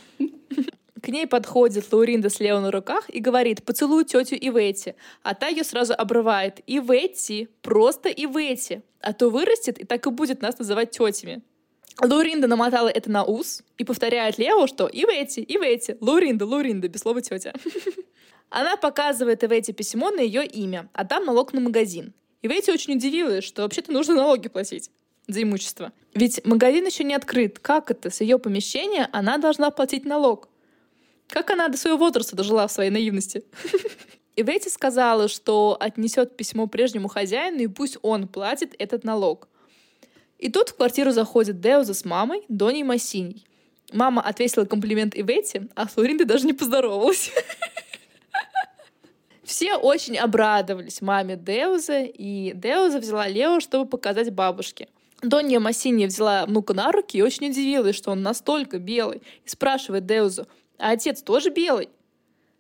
К 1.02 1.08
ней 1.08 1.26
подходит 1.26 1.92
Лауринда 1.92 2.30
с 2.30 2.38
Лео 2.38 2.60
на 2.60 2.70
руках 2.70 3.10
и 3.10 3.18
говорит 3.18 3.64
«поцелуй 3.64 4.04
тетю 4.04 4.36
Ивети», 4.36 4.94
а 5.24 5.34
та 5.34 5.48
ее 5.48 5.64
сразу 5.64 5.94
обрывает 5.98 6.60
«Ивети, 6.68 7.48
просто 7.60 8.08
Ивети, 8.08 8.82
а 9.00 9.12
то 9.12 9.28
вырастет 9.28 9.78
и 9.78 9.84
так 9.84 10.06
и 10.06 10.10
будет 10.10 10.42
нас 10.42 10.60
называть 10.60 10.92
тетями». 10.92 11.42
Лауринда 12.00 12.46
намотала 12.46 12.88
это 12.88 13.10
на 13.10 13.24
ус 13.24 13.64
и 13.78 13.84
повторяет 13.84 14.38
Лео, 14.38 14.68
что 14.68 14.88
Ивети, 14.90 15.40
Ивети, 15.40 15.96
Лауринда, 16.00 16.46
Лауринда, 16.46 16.86
без 16.86 17.00
слова 17.00 17.20
тетя. 17.20 17.52
Она 18.50 18.76
показывает 18.76 19.42
Ивети 19.42 19.72
письмо 19.72 20.10
на 20.10 20.20
ее 20.20 20.46
имя, 20.46 20.88
а 20.92 21.04
там 21.04 21.24
налог 21.24 21.52
на 21.52 21.60
магазин. 21.60 22.12
Ивети 22.42 22.70
очень 22.70 22.94
удивилась, 22.94 23.42
что 23.42 23.62
вообще-то 23.62 23.90
нужно 23.90 24.14
налоги 24.14 24.48
платить 24.48 24.88
за 25.26 25.42
имущество. 25.42 25.92
Ведь 26.14 26.46
магазин 26.46 26.86
еще 26.86 27.02
не 27.02 27.14
открыт. 27.14 27.58
Как 27.58 27.90
это? 27.90 28.10
С 28.10 28.20
ее 28.20 28.38
помещения 28.38 29.08
она 29.12 29.38
должна 29.38 29.70
платить 29.70 30.04
налог. 30.04 30.48
Как 31.32 31.48
она 31.48 31.68
до 31.68 31.78
своего 31.78 31.96
возраста 31.96 32.36
дожила 32.36 32.66
в 32.66 32.72
своей 32.72 32.90
наивности? 32.90 33.42
И 34.36 34.42
Ветти 34.42 34.68
сказала, 34.68 35.28
что 35.28 35.78
отнесет 35.80 36.36
письмо 36.36 36.66
прежнему 36.66 37.08
хозяину, 37.08 37.60
и 37.60 37.68
пусть 37.68 37.96
он 38.02 38.28
платит 38.28 38.74
этот 38.78 39.02
налог. 39.04 39.48
И 40.38 40.50
тут 40.50 40.68
в 40.68 40.76
квартиру 40.76 41.10
заходит 41.10 41.58
Деуза 41.58 41.94
с 41.94 42.04
мамой, 42.04 42.42
Доней 42.48 42.82
Массиней. 42.82 43.46
Мама 43.94 44.20
ответила 44.20 44.66
комплимент 44.66 45.16
Ивети, 45.16 45.70
а 45.74 45.86
Флоринда 45.86 46.26
даже 46.26 46.44
не 46.46 46.52
поздоровалась. 46.52 47.30
Все 49.42 49.76
очень 49.76 50.18
обрадовались 50.18 51.00
маме 51.00 51.36
Деуза, 51.36 52.00
и 52.00 52.52
Деуза 52.54 52.98
взяла 52.98 53.26
Лео, 53.26 53.60
чтобы 53.60 53.88
показать 53.88 54.30
бабушке. 54.32 54.88
Донья 55.22 55.60
Массини 55.60 56.06
взяла 56.06 56.44
внука 56.44 56.74
на 56.74 56.92
руки 56.92 57.16
и 57.16 57.22
очень 57.22 57.48
удивилась, 57.48 57.96
что 57.96 58.10
он 58.10 58.22
настолько 58.22 58.78
белый, 58.78 59.22
и 59.44 59.48
спрашивает 59.48 60.04
Деузу, 60.04 60.46
а 60.82 60.90
отец 60.90 61.22
тоже 61.22 61.50
белый? 61.50 61.90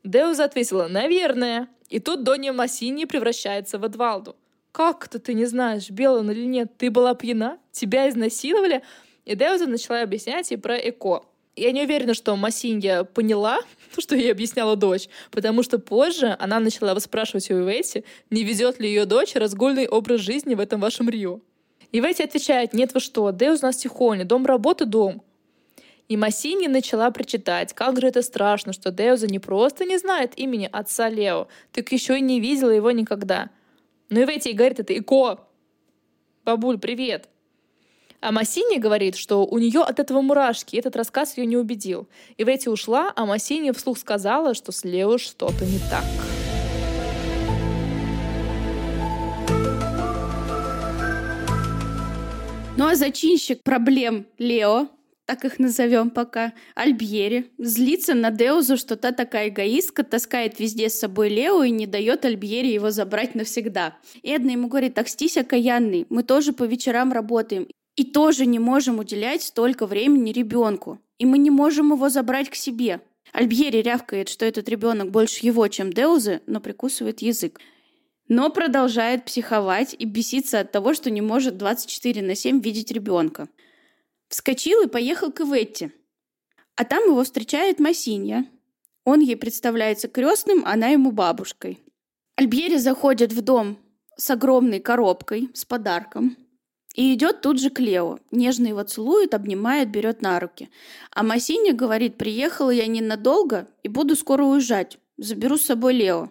Деуза 0.04 0.44
ответила, 0.44 0.86
наверное. 0.86 1.68
И 1.88 1.98
тут 1.98 2.22
Донья 2.22 2.52
Массини 2.52 3.04
превращается 3.04 3.78
в 3.78 3.84
Эдвалду. 3.84 4.36
Как 4.70 5.06
это 5.06 5.18
ты 5.18 5.34
не 5.34 5.44
знаешь, 5.44 5.90
белый 5.90 6.20
он 6.20 6.30
или 6.30 6.46
нет? 6.46 6.72
Ты 6.78 6.92
была 6.92 7.14
пьяна? 7.14 7.58
Тебя 7.72 8.08
изнасиловали? 8.08 8.82
И 9.24 9.34
Деуза 9.34 9.66
начала 9.66 10.02
объяснять 10.02 10.52
ей 10.52 10.56
про 10.56 10.76
ЭКО. 10.76 11.24
Я 11.56 11.72
не 11.72 11.82
уверена, 11.82 12.14
что 12.14 12.36
Массинья 12.36 13.02
поняла, 13.02 13.58
что 13.98 14.14
ей 14.14 14.30
объясняла 14.30 14.76
дочь, 14.76 15.08
потому 15.32 15.64
что 15.64 15.80
позже 15.80 16.36
она 16.38 16.60
начала 16.60 16.94
выспрашивать 16.94 17.50
у 17.50 17.54
Ивети, 17.54 18.04
не 18.30 18.44
ведет 18.44 18.78
ли 18.78 18.88
ее 18.88 19.04
дочь 19.04 19.34
разгульный 19.34 19.88
образ 19.88 20.20
жизни 20.20 20.54
в 20.54 20.60
этом 20.60 20.80
вашем 20.80 21.10
Рио. 21.10 21.40
Ивети 21.90 22.22
отвечает, 22.22 22.72
нет, 22.72 22.94
вы 22.94 23.00
что, 23.00 23.32
Деуз 23.32 23.62
у 23.62 23.66
нас 23.66 23.76
тихоня, 23.78 24.24
дом 24.24 24.46
работы, 24.46 24.86
дом. 24.86 25.22
И 26.12 26.16
Массини 26.18 26.68
начала 26.68 27.10
прочитать, 27.10 27.72
как 27.72 27.98
же 27.98 28.06
это 28.06 28.20
страшно, 28.20 28.74
что 28.74 28.90
Деуза 28.90 29.26
не 29.28 29.38
просто 29.38 29.86
не 29.86 29.96
знает 29.96 30.38
имени 30.38 30.68
отца 30.70 31.08
Лео, 31.08 31.48
так 31.72 31.90
еще 31.90 32.18
и 32.18 32.20
не 32.20 32.38
видела 32.38 32.68
его 32.68 32.90
никогда. 32.90 33.48
Ну 34.10 34.20
и 34.20 34.26
Ветти 34.26 34.52
говорит, 34.52 34.78
это 34.78 34.92
Ико. 34.98 35.40
Бабуль, 36.44 36.78
привет. 36.78 37.30
А 38.20 38.30
Массини 38.30 38.78
говорит, 38.78 39.16
что 39.16 39.46
у 39.46 39.56
нее 39.56 39.80
от 39.80 40.00
этого 40.00 40.20
мурашки, 40.20 40.76
этот 40.76 40.96
рассказ 40.96 41.38
ее 41.38 41.46
не 41.46 41.56
убедил. 41.56 42.06
И 42.36 42.44
Ветти 42.44 42.68
ушла, 42.68 43.10
а 43.16 43.24
Массини 43.24 43.70
вслух 43.70 43.96
сказала, 43.96 44.52
что 44.52 44.70
с 44.70 44.84
Лео 44.84 45.16
что-то 45.16 45.64
не 45.64 45.78
так. 45.88 46.04
Ну 52.76 52.86
а 52.86 52.96
зачинщик 52.96 53.62
проблем 53.62 54.26
Лео 54.36 54.88
так 55.26 55.44
их 55.44 55.58
назовем 55.58 56.10
пока, 56.10 56.52
Альбьери, 56.74 57.50
злится 57.58 58.14
на 58.14 58.30
Деузу, 58.30 58.76
что 58.76 58.96
та 58.96 59.12
такая 59.12 59.48
эгоистка, 59.48 60.02
таскает 60.02 60.58
везде 60.58 60.88
с 60.88 60.98
собой 60.98 61.28
Лео 61.28 61.62
и 61.62 61.70
не 61.70 61.86
дает 61.86 62.24
Альбьери 62.24 62.72
его 62.72 62.90
забрать 62.90 63.34
навсегда. 63.34 63.96
Эдна 64.22 64.50
ему 64.50 64.68
говорит, 64.68 64.94
так 64.94 65.08
стись 65.08 65.36
окаянный, 65.36 66.06
мы 66.08 66.22
тоже 66.22 66.52
по 66.52 66.64
вечерам 66.64 67.12
работаем, 67.12 67.68
и 67.96 68.04
тоже 68.04 68.46
не 68.46 68.58
можем 68.58 68.98
уделять 68.98 69.42
столько 69.42 69.86
времени 69.86 70.32
ребенку. 70.32 70.98
И 71.18 71.26
мы 71.26 71.38
не 71.38 71.50
можем 71.50 71.92
его 71.92 72.08
забрать 72.08 72.50
к 72.50 72.54
себе. 72.54 73.00
Альбьери 73.32 73.78
рявкает, 73.78 74.28
что 74.28 74.44
этот 74.44 74.68
ребенок 74.68 75.10
больше 75.10 75.46
его, 75.46 75.66
чем 75.68 75.92
Деузы, 75.92 76.40
но 76.46 76.60
прикусывает 76.60 77.22
язык. 77.22 77.60
Но 78.28 78.50
продолжает 78.50 79.24
психовать 79.24 79.94
и 79.98 80.04
беситься 80.04 80.60
от 80.60 80.72
того, 80.72 80.94
что 80.94 81.10
не 81.10 81.20
может 81.20 81.56
24 81.56 82.22
на 82.22 82.34
7 82.34 82.60
видеть 82.60 82.90
ребенка. 82.90 83.48
Вскочил 84.32 84.80
и 84.80 84.86
поехал 84.86 85.30
к 85.30 85.42
Иветте. 85.42 85.92
А 86.74 86.86
там 86.86 87.04
его 87.04 87.22
встречает 87.22 87.78
Масинья. 87.78 88.46
Он 89.04 89.20
ей 89.20 89.36
представляется 89.36 90.08
крестным, 90.08 90.62
она 90.64 90.88
ему 90.88 91.10
бабушкой. 91.12 91.80
Альбьери 92.36 92.78
заходит 92.78 93.30
в 93.34 93.42
дом 93.42 93.78
с 94.16 94.30
огромной 94.30 94.80
коробкой, 94.80 95.50
с 95.52 95.66
подарком. 95.66 96.38
И 96.94 97.12
идет 97.12 97.42
тут 97.42 97.60
же 97.60 97.68
к 97.68 97.78
Лео. 97.78 98.20
Нежно 98.30 98.68
его 98.68 98.82
целует, 98.84 99.34
обнимает, 99.34 99.90
берет 99.90 100.22
на 100.22 100.40
руки. 100.40 100.70
А 101.10 101.22
Масинья 101.22 101.74
говорит, 101.74 102.16
приехала 102.16 102.70
я 102.70 102.86
ненадолго 102.86 103.68
и 103.82 103.88
буду 103.88 104.16
скоро 104.16 104.44
уезжать. 104.44 104.98
Заберу 105.18 105.58
с 105.58 105.66
собой 105.66 105.92
Лео. 105.92 106.30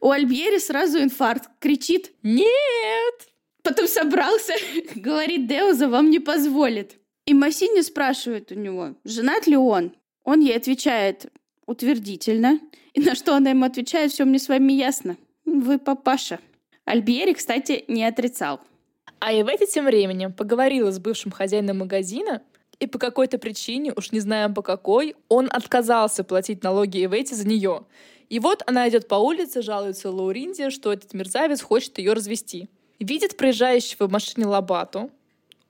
У 0.00 0.12
Альбьери 0.12 0.58
сразу 0.58 1.02
инфаркт. 1.02 1.50
Кричит 1.58 2.12
«Нет!» 2.22 3.28
Потом 3.64 3.88
собрался, 3.88 4.54
говорит, 4.94 5.48
Деуза 5.48 5.88
вам 5.88 6.10
не 6.10 6.20
позволит. 6.20 6.99
И 7.30 7.34
Массини 7.34 7.80
спрашивает 7.82 8.50
у 8.50 8.56
него, 8.56 8.96
женат 9.04 9.46
ли 9.46 9.56
он. 9.56 9.92
Он 10.24 10.40
ей 10.40 10.56
отвечает 10.56 11.26
утвердительно. 11.64 12.58
И 12.92 13.00
на 13.00 13.14
что 13.14 13.36
она 13.36 13.50
ему 13.50 13.66
отвечает, 13.66 14.10
все 14.10 14.24
мне 14.24 14.40
с 14.40 14.48
вами 14.48 14.72
ясно. 14.72 15.16
Вы 15.44 15.78
папаша. 15.78 16.40
Альбьери, 16.84 17.34
кстати, 17.34 17.84
не 17.86 18.04
отрицал. 18.04 18.58
А 19.20 19.32
Иветти 19.32 19.66
тем 19.72 19.84
временем 19.84 20.32
поговорила 20.32 20.90
с 20.90 20.98
бывшим 20.98 21.30
хозяином 21.30 21.78
магазина, 21.78 22.42
и 22.80 22.88
по 22.88 22.98
какой-то 22.98 23.38
причине, 23.38 23.92
уж 23.94 24.10
не 24.10 24.18
знаем 24.18 24.52
по 24.52 24.62
какой, 24.62 25.14
он 25.28 25.48
отказался 25.52 26.24
платить 26.24 26.64
налоги 26.64 27.04
Иветти 27.04 27.36
за 27.36 27.46
нее. 27.46 27.84
И 28.28 28.40
вот 28.40 28.64
она 28.66 28.88
идет 28.88 29.06
по 29.06 29.14
улице, 29.14 29.62
жалуется 29.62 30.10
Лауринде, 30.10 30.70
что 30.70 30.92
этот 30.92 31.14
мерзавец 31.14 31.62
хочет 31.62 31.96
ее 31.98 32.12
развести. 32.12 32.68
Видит 32.98 33.36
проезжающего 33.36 34.08
в 34.08 34.10
машине 34.10 34.46
Лабату, 34.46 35.12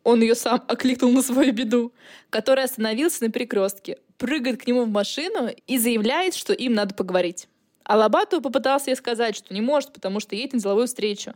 он 0.04 0.20
ее 0.20 0.34
сам 0.34 0.62
окликнул 0.68 1.12
на 1.12 1.22
свою 1.22 1.52
беду, 1.52 1.92
который 2.30 2.64
остановился 2.64 3.24
на 3.24 3.30
перекрестке, 3.30 3.98
прыгает 4.18 4.62
к 4.62 4.66
нему 4.66 4.84
в 4.84 4.88
машину 4.88 5.48
и 5.66 5.78
заявляет, 5.78 6.34
что 6.34 6.52
им 6.52 6.74
надо 6.74 6.94
поговорить. 6.94 7.48
А 7.84 7.96
Лабату 7.96 8.40
попытался 8.40 8.90
ей 8.90 8.96
сказать, 8.96 9.36
что 9.36 9.52
не 9.52 9.60
может, 9.60 9.92
потому 9.92 10.20
что 10.20 10.36
едет 10.36 10.52
на 10.52 10.60
деловую 10.60 10.86
встречу. 10.86 11.34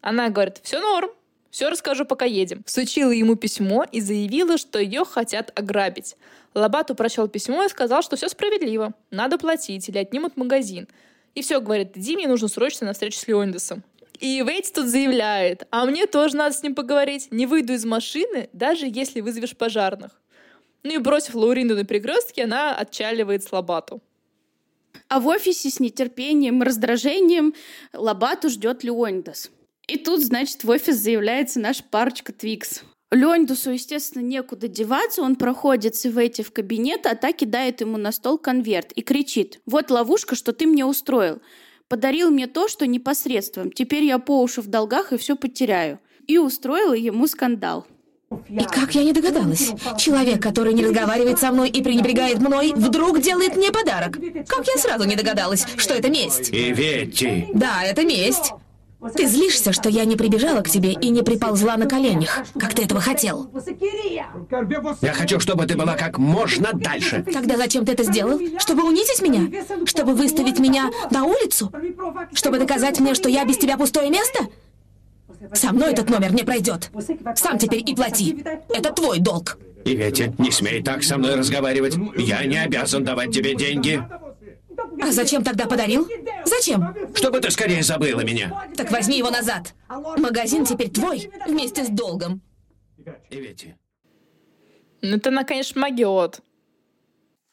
Она 0.00 0.28
говорит, 0.28 0.60
все 0.62 0.80
норм, 0.80 1.10
все 1.50 1.68
расскажу, 1.68 2.04
пока 2.04 2.24
едем. 2.26 2.62
Всучила 2.66 3.10
ему 3.10 3.34
письмо 3.34 3.84
и 3.90 4.00
заявила, 4.00 4.58
что 4.58 4.78
ее 4.78 5.04
хотят 5.04 5.58
ограбить. 5.58 6.16
Лабату 6.54 6.94
прочел 6.94 7.28
письмо 7.28 7.64
и 7.64 7.68
сказал, 7.68 8.02
что 8.02 8.16
все 8.16 8.28
справедливо, 8.28 8.94
надо 9.10 9.38
платить 9.38 9.88
или 9.88 9.98
отнимут 9.98 10.36
магазин. 10.36 10.86
И 11.34 11.42
все, 11.42 11.60
говорит, 11.60 11.96
иди, 11.96 12.14
мне 12.16 12.28
нужно 12.28 12.48
срочно 12.48 12.86
на 12.86 12.92
встречу 12.92 13.18
с 13.18 13.26
Леонидасом. 13.26 13.82
И 14.20 14.42
Вейт 14.42 14.72
тут 14.72 14.86
заявляет, 14.86 15.66
а 15.70 15.84
мне 15.84 16.06
тоже 16.06 16.36
надо 16.36 16.54
с 16.54 16.62
ним 16.62 16.74
поговорить. 16.74 17.28
Не 17.30 17.46
выйду 17.46 17.74
из 17.74 17.84
машины, 17.84 18.48
даже 18.52 18.86
если 18.86 19.20
вызовешь 19.20 19.56
пожарных. 19.56 20.20
Ну 20.82 20.94
и 20.94 20.98
бросив 20.98 21.34
Лауринду 21.34 21.74
на 21.74 21.84
перекрестке, 21.84 22.44
она 22.44 22.74
отчаливает 22.74 23.42
с 23.42 23.52
Лобату. 23.52 24.00
А 25.08 25.20
в 25.20 25.26
офисе 25.26 25.70
с 25.70 25.80
нетерпением 25.80 26.62
и 26.62 26.66
раздражением 26.66 27.54
Лобату 27.92 28.48
ждет 28.48 28.84
Леонидас. 28.84 29.50
И 29.86 29.98
тут, 29.98 30.22
значит, 30.22 30.64
в 30.64 30.70
офис 30.70 30.96
заявляется 30.96 31.60
наш 31.60 31.84
парочка 31.84 32.32
Твикс. 32.32 32.82
Леонидусу, 33.12 33.70
естественно, 33.70 34.22
некуда 34.22 34.66
деваться, 34.66 35.22
он 35.22 35.36
проходит 35.36 35.94
с 35.94 36.06
Ивейти 36.06 36.42
в 36.42 36.52
кабинет, 36.52 37.06
а 37.06 37.14
та 37.14 37.32
кидает 37.32 37.80
ему 37.80 37.98
на 37.98 38.10
стол 38.10 38.36
конверт 38.36 38.90
и 38.92 39.02
кричит 39.02 39.60
«Вот 39.64 39.90
ловушка, 39.90 40.34
что 40.34 40.52
ты 40.52 40.66
мне 40.66 40.84
устроил. 40.84 41.40
Подарил 41.88 42.30
мне 42.30 42.46
то, 42.46 42.68
что 42.68 42.86
непосредством. 42.86 43.70
Теперь 43.70 44.04
я 44.04 44.18
по 44.18 44.42
уши 44.42 44.60
в 44.60 44.66
долгах 44.66 45.12
и 45.12 45.16
все 45.16 45.36
потеряю». 45.36 46.00
И 46.26 46.38
устроила 46.38 46.94
ему 46.94 47.28
скандал. 47.28 47.86
И 48.48 48.64
как 48.64 48.94
я 48.96 49.04
не 49.04 49.12
догадалась? 49.12 49.70
Человек, 49.96 50.42
который 50.42 50.74
не 50.74 50.84
разговаривает 50.84 51.38
со 51.38 51.52
мной 51.52 51.68
и 51.68 51.80
пренебрегает 51.82 52.40
мной, 52.40 52.72
вдруг 52.74 53.20
делает 53.20 53.56
мне 53.56 53.70
подарок. 53.70 54.18
Как 54.48 54.66
я 54.66 54.76
сразу 54.78 55.04
не 55.04 55.14
догадалась, 55.14 55.64
что 55.76 55.94
это 55.94 56.10
месть? 56.10 56.50
И 56.52 56.72
Ветти. 56.72 57.46
Да, 57.54 57.84
это 57.84 58.04
месть. 58.04 58.52
Ты 59.14 59.26
злишься, 59.26 59.72
что 59.72 59.88
я 59.88 60.04
не 60.04 60.16
прибежала 60.16 60.60
к 60.62 60.68
тебе 60.68 60.92
и 60.92 61.08
не 61.10 61.22
приползла 61.22 61.76
на 61.76 61.86
коленях, 61.86 62.44
как 62.58 62.74
ты 62.74 62.84
этого 62.84 63.00
хотел. 63.00 63.50
Я 65.02 65.12
хочу, 65.12 65.40
чтобы 65.40 65.66
ты 65.66 65.76
была 65.76 65.94
как 65.94 66.18
можно 66.18 66.70
дальше. 66.72 67.24
Тогда 67.32 67.56
зачем 67.56 67.84
ты 67.84 67.92
это 67.92 68.04
сделал? 68.04 68.40
Чтобы 68.58 68.84
унизить 68.84 69.22
меня? 69.22 69.50
Чтобы 69.86 70.14
выставить 70.14 70.58
меня 70.58 70.90
на 71.10 71.24
улицу? 71.24 71.72
Чтобы 72.32 72.58
доказать 72.58 73.00
мне, 73.00 73.14
что 73.14 73.28
я 73.28 73.44
без 73.44 73.58
тебя 73.58 73.76
пустое 73.76 74.10
место? 74.10 74.46
Со 75.52 75.72
мной 75.72 75.92
этот 75.92 76.10
номер 76.10 76.32
не 76.32 76.42
пройдет. 76.42 76.90
Сам 77.36 77.58
теперь 77.58 77.82
и 77.86 77.94
плати. 77.94 78.42
Это 78.68 78.92
твой 78.92 79.18
долг. 79.18 79.58
И 79.84 79.94
Ветти, 79.94 80.32
не 80.38 80.50
смей 80.50 80.82
так 80.82 81.04
со 81.04 81.16
мной 81.16 81.36
разговаривать. 81.36 81.96
Я 82.16 82.44
не 82.44 82.56
обязан 82.56 83.04
давать 83.04 83.32
тебе 83.32 83.54
деньги. 83.54 84.02
А 85.00 85.12
зачем 85.12 85.44
тогда 85.44 85.66
подарил? 85.66 86.08
Зачем? 86.44 86.94
Чтобы 87.14 87.40
ты 87.40 87.50
скорее 87.50 87.82
забыла 87.82 88.20
меня. 88.20 88.68
Так 88.76 88.90
возьми 88.90 89.18
его 89.18 89.30
назад. 89.30 89.74
Магазин 89.88 90.64
теперь 90.64 90.90
твой, 90.90 91.30
вместе 91.46 91.84
с 91.84 91.88
долгом. 91.88 92.40
И 93.30 93.40
Ветти. 93.40 93.74
Ну, 95.02 95.16
это 95.16 95.28
она, 95.28 95.44
конечно, 95.44 95.80
магиот. 95.80 96.40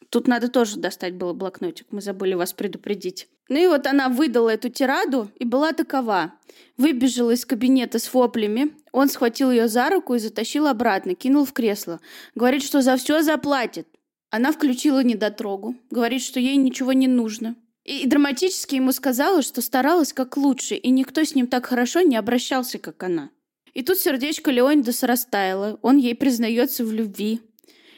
Тут 0.09 0.27
надо 0.27 0.47
тоже 0.47 0.77
достать 0.77 1.15
было 1.15 1.33
блокнотик, 1.33 1.88
мы 1.91 2.01
забыли 2.01 2.35
вас 2.35 2.53
предупредить. 2.53 3.27
Ну 3.50 3.57
и 3.57 3.67
вот 3.67 3.88
она 3.88 4.09
выдала 4.09 4.50
эту 4.50 4.69
тираду 4.69 5.29
и 5.38 5.45
была 5.45 5.73
такова. 5.73 6.33
Выбежала 6.77 7.31
из 7.31 7.45
кабинета 7.45 8.00
с 8.00 8.13
воплями, 8.13 8.73
он 8.91 9.09
схватил 9.09 9.51
ее 9.51 9.67
за 9.67 9.89
руку 9.89 10.13
и 10.13 10.19
затащил 10.19 10.67
обратно, 10.67 11.15
кинул 11.15 11.45
в 11.45 11.53
кресло. 11.53 12.00
Говорит, 12.35 12.63
что 12.63 12.81
за 12.81 12.95
все 12.97 13.21
заплатит. 13.23 13.88
Она 14.34 14.52
включила 14.52 15.04
недотрогу, 15.04 15.75
говорит, 15.92 16.24
что 16.24 16.40
ей 16.40 16.56
ничего 16.56 16.92
не 16.92 17.08
нужно. 17.08 17.56
И 17.84 18.08
драматически 18.08 18.74
ему 18.74 18.92
сказала, 18.92 19.44
что 19.44 19.62
старалась 19.62 20.12
как 20.12 20.38
лучше, 20.38 20.74
и 20.74 20.90
никто 20.90 21.24
с 21.24 21.36
ним 21.36 21.46
так 21.46 21.68
хорошо 21.68 22.02
не 22.02 22.16
обращался, 22.16 22.80
как 22.80 23.04
она. 23.04 23.30
И 23.75 23.84
тут 23.84 24.00
сердечко 24.00 24.50
Леонидаса 24.50 25.06
растаяло, 25.06 25.78
он 25.84 25.98
ей 25.98 26.16
признается 26.16 26.84
в 26.84 26.92
любви. 26.92 27.42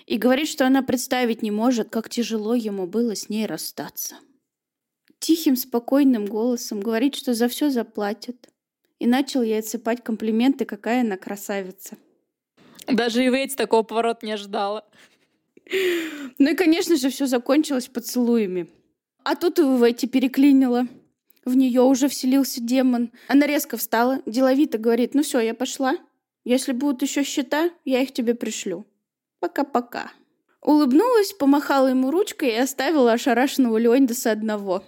И 0.07 0.17
говорит, 0.17 0.49
что 0.49 0.67
она 0.67 0.81
представить 0.81 1.41
не 1.41 1.51
может, 1.51 1.89
как 1.89 2.09
тяжело 2.09 2.53
ему 2.53 2.85
было 2.85 3.15
с 3.15 3.29
ней 3.29 3.45
расстаться. 3.45 4.15
Тихим, 5.19 5.55
спокойным 5.55 6.25
голосом 6.25 6.81
говорит, 6.81 7.15
что 7.15 7.33
за 7.33 7.47
все 7.47 7.69
заплатят. 7.69 8.49
И 8.99 9.07
начал 9.07 9.41
ей 9.41 9.59
отсыпать 9.59 10.03
комплименты, 10.03 10.65
какая 10.65 10.99
она 10.99 11.15
красавица. 11.15 11.95
Даже 12.87 13.25
Ивейт 13.25 13.55
такого 13.55 13.83
поворота 13.83 14.25
не 14.25 14.33
ожидала. 14.33 14.85
Ну 16.37 16.51
и, 16.51 16.55
конечно 16.55 16.97
же, 16.97 17.09
все 17.09 17.27
закончилось 17.27 17.87
поцелуями. 17.87 18.67
А 19.23 19.35
тут 19.35 19.59
Ивейти 19.59 20.05
переклинила. 20.05 20.87
В 21.45 21.55
нее 21.55 21.81
уже 21.81 22.07
вселился 22.07 22.61
демон. 22.61 23.11
Она 23.27 23.47
резко 23.47 23.77
встала, 23.77 24.21
деловито 24.25 24.77
говорит, 24.77 25.13
ну 25.13 25.23
все, 25.23 25.39
я 25.39 25.53
пошла. 25.53 25.95
Если 26.43 26.73
будут 26.73 27.01
еще 27.01 27.23
счета, 27.23 27.71
я 27.85 28.01
их 28.01 28.11
тебе 28.13 28.35
пришлю. 28.35 28.85
Пока-пока. 29.39 30.11
Улыбнулась, 30.61 31.33
помахала 31.33 31.87
ему 31.87 32.11
ручкой 32.11 32.49
и 32.49 32.57
оставила 32.57 33.13
ошарашенного 33.13 33.77
Леонидаса 33.77 34.31
одного. 34.31 34.83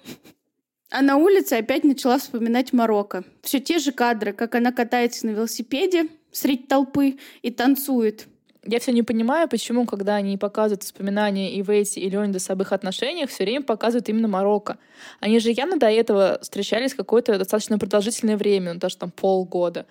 А 0.89 1.01
на 1.01 1.17
улице 1.17 1.53
опять 1.53 1.83
начала 1.83 2.17
вспоминать 2.17 2.73
Марокко. 2.73 3.23
Все 3.41 3.59
те 3.59 3.77
же 3.77 3.91
кадры, 3.91 4.33
как 4.33 4.55
она 4.55 4.71
катается 4.71 5.27
на 5.27 5.31
велосипеде 5.31 6.07
среди 6.31 6.63
толпы 6.63 7.17
и 7.41 7.51
танцует. 7.51 8.27
Я 8.63 8.79
все 8.79 8.91
не 8.91 9.03
понимаю, 9.03 9.47
почему, 9.47 9.85
когда 9.85 10.15
они 10.15 10.37
показывают 10.37 10.83
воспоминания 10.83 11.53
и 11.53 11.61
Вейси, 11.61 11.99
и 11.99 12.09
Леонидаса 12.09 12.53
об 12.53 12.61
их 12.61 12.73
отношениях, 12.73 13.29
все 13.29 13.43
время 13.43 13.63
показывают 13.63 14.09
именно 14.09 14.27
Марокко. 14.27 14.77
Они 15.19 15.39
же 15.39 15.51
явно 15.51 15.77
до 15.77 15.89
этого 15.89 16.39
встречались 16.41 16.93
какое-то 16.93 17.37
достаточно 17.37 17.77
продолжительное 17.77 18.37
время, 18.37 18.73
ну, 18.73 18.79
даже 18.79 18.97
там 18.97 19.11
полгода. 19.11 19.85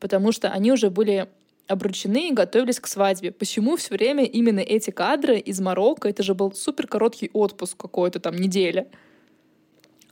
Потому 0.00 0.32
что 0.32 0.50
они 0.50 0.72
уже 0.72 0.90
были 0.90 1.28
обручены 1.68 2.28
и 2.28 2.32
готовились 2.32 2.80
к 2.80 2.86
свадьбе. 2.86 3.30
Почему 3.30 3.76
все 3.76 3.94
время 3.94 4.24
именно 4.24 4.60
эти 4.60 4.90
кадры 4.90 5.38
из 5.38 5.60
Марокко? 5.60 6.08
Это 6.08 6.22
же 6.22 6.34
был 6.34 6.52
супер 6.52 6.86
короткий 6.86 7.30
отпуск 7.32 7.76
какой-то 7.76 8.20
там 8.20 8.36
неделя. 8.36 8.86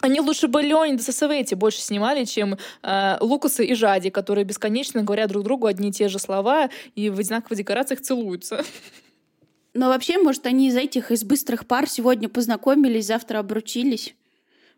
Они 0.01 0.21
лучше 0.21 0.47
бы 0.49 0.63
Леонида 0.63 1.03
со 1.03 1.13
Савети 1.13 1.55
больше 1.55 1.81
снимали, 1.81 2.25
чем 2.25 2.59
э, 2.83 3.17
Лукаса 3.21 3.63
и 3.63 3.75
Жади, 3.75 4.11
которые 4.11 4.45
бесконечно 4.45 5.03
говорят 5.03 5.31
друг 5.31 5.45
другу 5.45 5.67
одни 5.67 5.89
и 5.89 5.93
те 5.93 6.09
же 6.09 6.19
слова 6.19 6.69
и 6.95 7.09
в 7.09 7.19
одинаковых 7.19 7.57
декорациях 7.59 8.01
целуются. 8.01 8.65
Но 9.75 9.89
вообще, 9.89 10.19
может, 10.19 10.47
они 10.47 10.69
из 10.69 10.77
этих, 10.77 11.11
из 11.11 11.25
быстрых 11.25 11.67
пар 11.67 11.89
сегодня 11.89 12.29
познакомились, 12.29 13.07
завтра 13.07 13.39
обручились, 13.39 14.15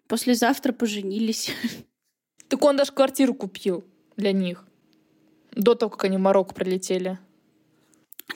послезавтра 0.07 0.72
поженились. 0.72 1.52
Так 2.48 2.64
он 2.64 2.76
даже 2.76 2.92
квартиру 2.92 3.35
купил 3.35 3.85
для 4.16 4.33
них. 4.33 4.64
До 5.52 5.74
того, 5.74 5.90
как 5.90 6.04
они 6.04 6.16
в 6.16 6.20
Марокко 6.20 6.54
прилетели. 6.54 7.18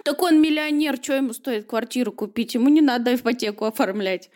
Так 0.05 0.23
он 0.23 0.41
миллионер, 0.41 0.99
что 1.03 1.15
ему 1.15 1.33
стоит 1.33 1.67
квартиру 1.67 2.13
купить? 2.13 2.55
Ему 2.55 2.69
не 2.69 2.81
надо 2.81 3.15
ипотеку 3.15 3.65
оформлять. 3.65 4.31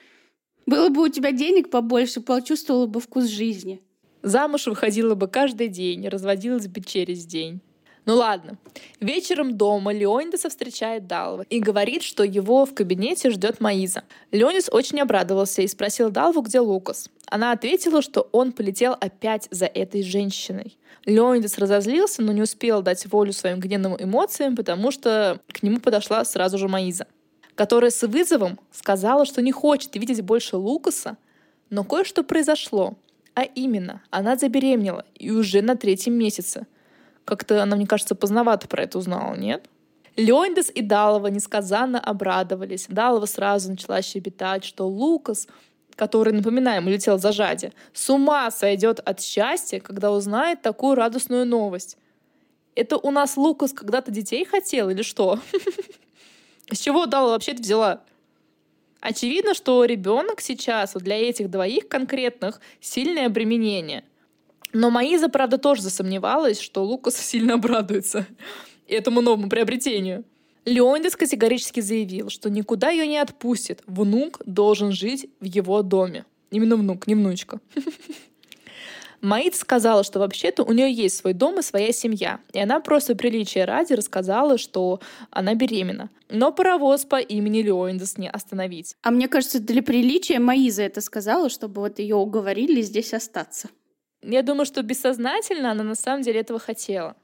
Было 0.67 0.89
бы 0.89 1.03
у 1.03 1.09
тебя 1.09 1.33
денег 1.33 1.71
побольше, 1.71 2.21
почувствовала 2.21 2.87
бы 2.87 3.01
вкус 3.01 3.27
жизни. 3.27 3.81
Замуж 4.23 4.67
выходила 4.67 5.15
бы 5.15 5.29
каждый 5.29 5.69
день, 5.69 6.09
разводилась 6.09 6.67
бы 6.67 6.81
через 6.81 7.25
день. 7.25 7.61
Ну 8.07 8.15
ладно. 8.15 8.57
Вечером 9.01 9.57
дома 9.57 9.93
Леонидаса 9.93 10.49
встречает 10.49 11.09
Далва 11.09 11.45
и 11.51 11.59
говорит, 11.59 12.03
что 12.03 12.23
его 12.23 12.65
в 12.65 12.73
кабинете 12.73 13.31
ждет 13.31 13.61
Маиза. 13.61 14.05
Леонис 14.31 14.69
очень 14.71 15.01
обрадовался 15.01 15.63
и 15.63 15.67
спросил 15.67 16.11
Далву, 16.11 16.43
где 16.43 16.61
Лукас. 16.61 17.11
Она 17.27 17.51
ответила, 17.51 18.03
что 18.03 18.29
он 18.31 18.53
полетел 18.53 18.97
опять 19.01 19.49
за 19.51 19.67
этой 19.67 20.05
женщиной. 20.05 20.79
Леонидас 21.05 21.59
разозлился, 21.59 22.23
но 22.23 22.33
не 22.33 22.43
успел 22.43 22.81
дать 22.81 23.07
волю 23.07 23.33
своим 23.33 23.59
гневным 23.59 23.97
эмоциям, 23.99 24.55
потому 24.55 24.93
что 24.93 25.41
к 25.49 25.65
нему 25.65 25.81
подошла 25.81 26.25
сразу 26.25 26.59
же 26.59 26.69
Маиза, 26.69 27.07
которая 27.57 27.91
с 27.91 28.07
вызовом 28.07 28.61
сказала, 28.71 29.25
что 29.25 29.43
не 29.43 29.51
хочет 29.51 29.97
видеть 29.97 30.21
больше 30.21 30.57
Лукаса, 30.57 31.17
но 31.71 31.83
кое-что 31.83 32.23
произошло. 32.23 32.97
А 33.35 33.43
именно, 33.43 34.03
она 34.11 34.37
забеременела 34.37 35.05
и 35.15 35.31
уже 35.31 35.63
на 35.63 35.77
третьем 35.77 36.15
месяце. 36.15 36.67
Как-то 37.25 37.63
она, 37.63 37.77
мне 37.77 37.87
кажется, 37.87 38.15
поздновато 38.15 38.69
про 38.69 38.85
это 38.85 38.99
узнала, 38.99 39.35
нет? 39.35 39.69
Леонидас 40.17 40.71
и 40.75 40.81
Далова 40.81 41.27
несказанно 41.27 41.99
обрадовались. 41.99 42.87
Далова 42.89 43.27
сразу 43.27 43.71
начала 43.71 44.01
щебетать, 44.01 44.65
что 44.65 44.87
Лукас 44.87 45.49
который, 45.97 46.35
напоминаем, 46.35 46.87
улетел 46.87 47.19
за 47.19 47.33
Жади, 47.33 47.73
с 47.95 48.11
ума 48.11 48.51
сойдет 48.51 49.01
от 49.01 49.23
счастья, 49.23 49.81
когда 49.81 50.13
узнает 50.13 50.61
такую 50.61 50.95
радостную 50.95 51.47
новость. 51.47 51.97
Это 52.75 52.99
у 52.99 53.11
нас 53.11 53.39
Лукас 53.39 53.73
когда-то 53.73 54.11
детей 54.11 54.45
хотел 54.45 54.91
или 54.91 55.01
что? 55.01 55.41
С 56.71 56.79
чего 56.79 57.07
Дала 57.07 57.33
вообще 57.33 57.55
взяла? 57.55 58.03
Очевидно, 59.01 59.55
что 59.55 59.85
ребенок 59.85 60.41
сейчас 60.41 60.95
вот 60.95 61.05
для 61.05 61.17
этих 61.17 61.51
двоих 61.51 61.89
конкретных 61.89 62.61
сильное 62.81 63.27
обременение. 63.27 64.05
Но 64.73 64.91
Маиза, 64.91 65.29
правда, 65.29 65.59
тоже 65.59 65.83
засомневалась, 65.83 66.61
что 66.61 66.85
Лукас 66.85 67.17
сильно 67.21 67.55
обрадуется 67.55 68.27
этому 68.89 69.21
новому 69.21 69.49
приобретению. 69.49 70.25
Леонидас 70.65 71.15
категорически 71.15 71.81
заявил, 71.81 72.29
что 72.29 72.51
никуда 72.51 72.91
ее 72.91 73.07
не 73.07 73.19
отпустит. 73.19 73.83
Внук 73.87 74.41
должен 74.45 74.91
жить 74.91 75.31
в 75.41 75.45
его 75.45 75.83
доме. 75.83 76.25
Именно 76.51 76.77
внук, 76.77 77.07
не 77.07 77.15
внучка. 77.15 77.61
Маид 79.27 79.57
сказала, 79.57 80.05
что 80.05 80.21
вообще-то 80.21 80.63
у 80.63 80.73
нее 80.73 80.93
есть 80.93 81.19
свой 81.19 81.33
дом 81.33 81.59
и 81.59 81.63
своя 81.63 81.93
семья. 81.93 82.39
И 82.53 82.61
она 82.61 82.79
просто 82.79 83.17
приличия 83.17 83.65
ради 83.65 83.93
рассказала, 83.93 84.57
что 84.57 85.01
она 85.31 85.55
беременна. 85.55 86.11
Но 86.31 86.53
паровоз 86.53 87.05
по 87.05 87.17
имени 87.17 87.63
Леонидас 87.63 88.19
не 88.19 88.31
остановить. 88.31 88.95
А 89.03 89.11
мне 89.11 89.27
кажется, 89.27 89.59
для 89.59 89.83
приличия 89.83 90.39
Маиза 90.39 90.85
это 90.85 91.01
сказала, 91.01 91.49
чтобы 91.49 91.81
вот 91.81 91.99
ее 91.99 92.15
уговорили 92.15 92.81
здесь 92.83 93.13
остаться. 93.15 93.69
Я 94.23 94.43
думаю, 94.43 94.65
что 94.65 94.83
бессознательно 94.83 95.73
она 95.73 95.83
на 95.83 95.97
самом 95.97 96.23
деле 96.23 96.41
этого 96.41 96.59
хотела 96.59 97.17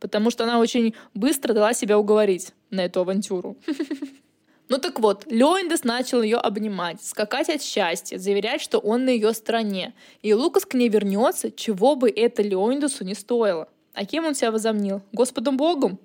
потому 0.00 0.30
что 0.30 0.42
она 0.42 0.58
очень 0.58 0.96
быстро 1.14 1.54
дала 1.54 1.74
себя 1.74 1.96
уговорить 1.96 2.52
на 2.70 2.80
эту 2.80 3.02
авантюру. 3.02 3.56
Ну 4.68 4.78
так 4.78 5.00
вот, 5.00 5.26
Леондес 5.30 5.84
начал 5.84 6.22
ее 6.22 6.38
обнимать, 6.38 7.02
скакать 7.02 7.50
от 7.50 7.62
счастья, 7.62 8.18
заверять, 8.18 8.60
что 8.60 8.78
он 8.78 9.04
на 9.04 9.10
ее 9.10 9.32
стороне. 9.34 9.92
И 10.22 10.32
Лукас 10.32 10.64
к 10.64 10.74
ней 10.74 10.88
вернется, 10.88 11.50
чего 11.50 11.94
бы 11.94 12.10
это 12.10 12.42
Леондесу 12.42 13.04
не 13.04 13.14
стоило. 13.14 13.68
А 13.92 14.06
кем 14.06 14.24
он 14.24 14.34
себя 14.34 14.50
возомнил? 14.50 15.02
Господом 15.12 15.56
Богом? 15.56 15.98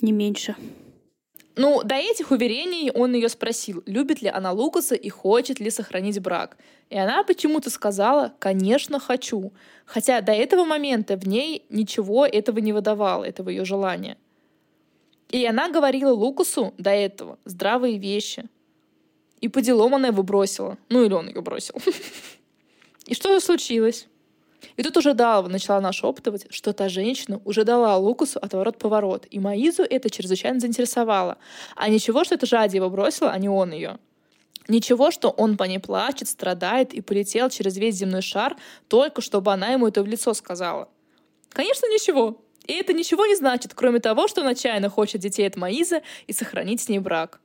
Не 0.00 0.12
меньше. 0.12 0.54
Ну, 1.56 1.82
до 1.82 1.94
этих 1.94 2.30
уверений 2.32 2.90
он 2.94 3.14
ее 3.14 3.30
спросил, 3.30 3.82
любит 3.86 4.20
ли 4.20 4.28
она 4.28 4.52
Лукаса 4.52 4.94
и 4.94 5.08
хочет 5.08 5.58
ли 5.58 5.70
сохранить 5.70 6.20
брак. 6.20 6.58
И 6.90 6.98
она 6.98 7.24
почему-то 7.24 7.70
сказала, 7.70 8.34
конечно, 8.38 9.00
хочу. 9.00 9.52
Хотя 9.86 10.20
до 10.20 10.32
этого 10.32 10.64
момента 10.64 11.16
в 11.16 11.26
ней 11.26 11.64
ничего 11.70 12.26
этого 12.26 12.58
не 12.58 12.74
выдавало, 12.74 13.24
этого 13.24 13.48
ее 13.48 13.64
желания. 13.64 14.18
И 15.30 15.44
она 15.44 15.68
говорила 15.68 16.12
Лукасу 16.12 16.74
до 16.78 16.90
этого 16.90 17.38
здравые 17.44 17.98
вещи. 17.98 18.44
И 19.40 19.48
по 19.48 19.60
делам 19.60 19.94
она 19.94 20.08
его 20.08 20.22
бросила. 20.22 20.78
Ну 20.88 21.04
или 21.04 21.12
он 21.12 21.28
ее 21.28 21.40
бросил. 21.40 21.74
И 23.06 23.14
что 23.14 23.32
же 23.32 23.40
случилось? 23.40 24.08
И 24.76 24.82
тут 24.82 24.96
уже 24.96 25.14
Далва 25.14 25.48
начала 25.48 25.80
нашептывать, 25.80 26.46
что 26.50 26.72
та 26.72 26.88
женщина 26.88 27.40
уже 27.44 27.64
дала 27.64 27.96
Лукасу 27.96 28.38
отворот-поворот, 28.40 29.26
и 29.30 29.38
Маизу 29.38 29.82
это 29.82 30.10
чрезвычайно 30.10 30.60
заинтересовало. 30.60 31.38
А 31.76 31.88
ничего, 31.88 32.24
что 32.24 32.34
это 32.34 32.46
Жади 32.46 32.76
его 32.76 32.90
бросила, 32.90 33.30
а 33.30 33.38
не 33.38 33.48
он 33.48 33.72
ее. 33.72 33.98
Ничего, 34.68 35.10
что 35.10 35.30
он 35.30 35.56
по 35.56 35.64
ней 35.64 35.78
плачет, 35.78 36.28
страдает 36.28 36.92
и 36.92 37.00
полетел 37.00 37.48
через 37.50 37.76
весь 37.76 37.94
земной 37.94 38.22
шар, 38.22 38.56
только 38.88 39.20
чтобы 39.20 39.52
она 39.52 39.68
ему 39.68 39.86
это 39.86 40.02
в 40.02 40.06
лицо 40.06 40.34
сказала. 40.34 40.88
Конечно, 41.50 41.86
ничего. 41.86 42.42
И 42.66 42.72
это 42.72 42.92
ничего 42.92 43.26
не 43.26 43.36
значит, 43.36 43.74
кроме 43.74 44.00
того, 44.00 44.28
что 44.28 44.40
он 44.40 44.48
отчаянно 44.48 44.88
хочет 44.88 45.20
детей 45.20 45.46
от 45.46 45.56
Маизы 45.56 46.02
и 46.26 46.32
сохранить 46.32 46.80
с 46.80 46.88
ней 46.88 46.98
брак. 46.98 47.40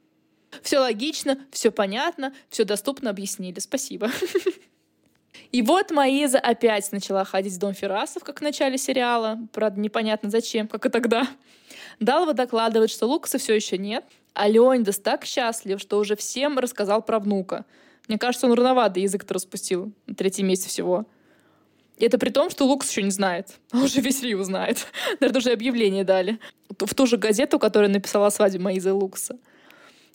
Все 0.61 0.79
логично, 0.79 1.37
все 1.51 1.71
понятно, 1.71 2.33
все 2.49 2.65
доступно 2.65 3.09
объяснили. 3.09 3.59
Спасибо. 3.59 4.09
И 5.51 5.61
вот 5.61 5.91
Маиза 5.91 6.39
опять 6.39 6.91
начала 6.91 7.25
ходить 7.25 7.53
в 7.53 7.59
дом 7.59 7.73
Ферасов, 7.73 8.23
как 8.23 8.39
в 8.39 8.43
начале 8.43 8.77
сериала. 8.77 9.37
Правда, 9.53 9.79
непонятно 9.79 10.29
зачем, 10.29 10.67
как 10.67 10.85
и 10.85 10.89
тогда. 10.89 11.27
Далва 11.99 12.33
докладывает, 12.33 12.89
что 12.89 13.05
Лукаса 13.05 13.37
все 13.37 13.55
еще 13.55 13.77
нет, 13.77 14.05
а 14.33 14.47
Леонидас 14.47 14.97
так 14.97 15.25
счастлив, 15.25 15.79
что 15.79 15.99
уже 15.99 16.15
всем 16.15 16.57
рассказал 16.57 17.01
про 17.01 17.19
внука. 17.19 17.65
Мне 18.07 18.17
кажется, 18.17 18.47
он 18.47 18.53
рановато 18.53 18.99
язык-то 18.99 19.33
распустил. 19.33 19.91
Третий 20.17 20.43
месяц 20.43 20.67
всего. 20.67 21.05
Это 22.05 22.17
при 22.17 22.29
том, 22.29 22.49
что 22.49 22.65
Лукас 22.65 22.89
еще 22.89 23.03
не 23.03 23.11
знает. 23.11 23.47
А 23.71 23.83
уже 23.83 24.01
весь 24.01 24.21
Рио 24.21 24.43
знает. 24.43 24.87
Наверное, 25.19 25.39
уже 25.39 25.51
объявление 25.51 26.03
дали. 26.03 26.39
В 26.69 26.93
ту 26.93 27.05
же 27.05 27.17
газету, 27.17 27.59
которая 27.59 27.89
написала 27.89 28.27
о 28.27 28.31
свадьбе 28.31 28.59
Маизы 28.59 28.89
и 28.89 28.91
Лукаса. 28.91 29.37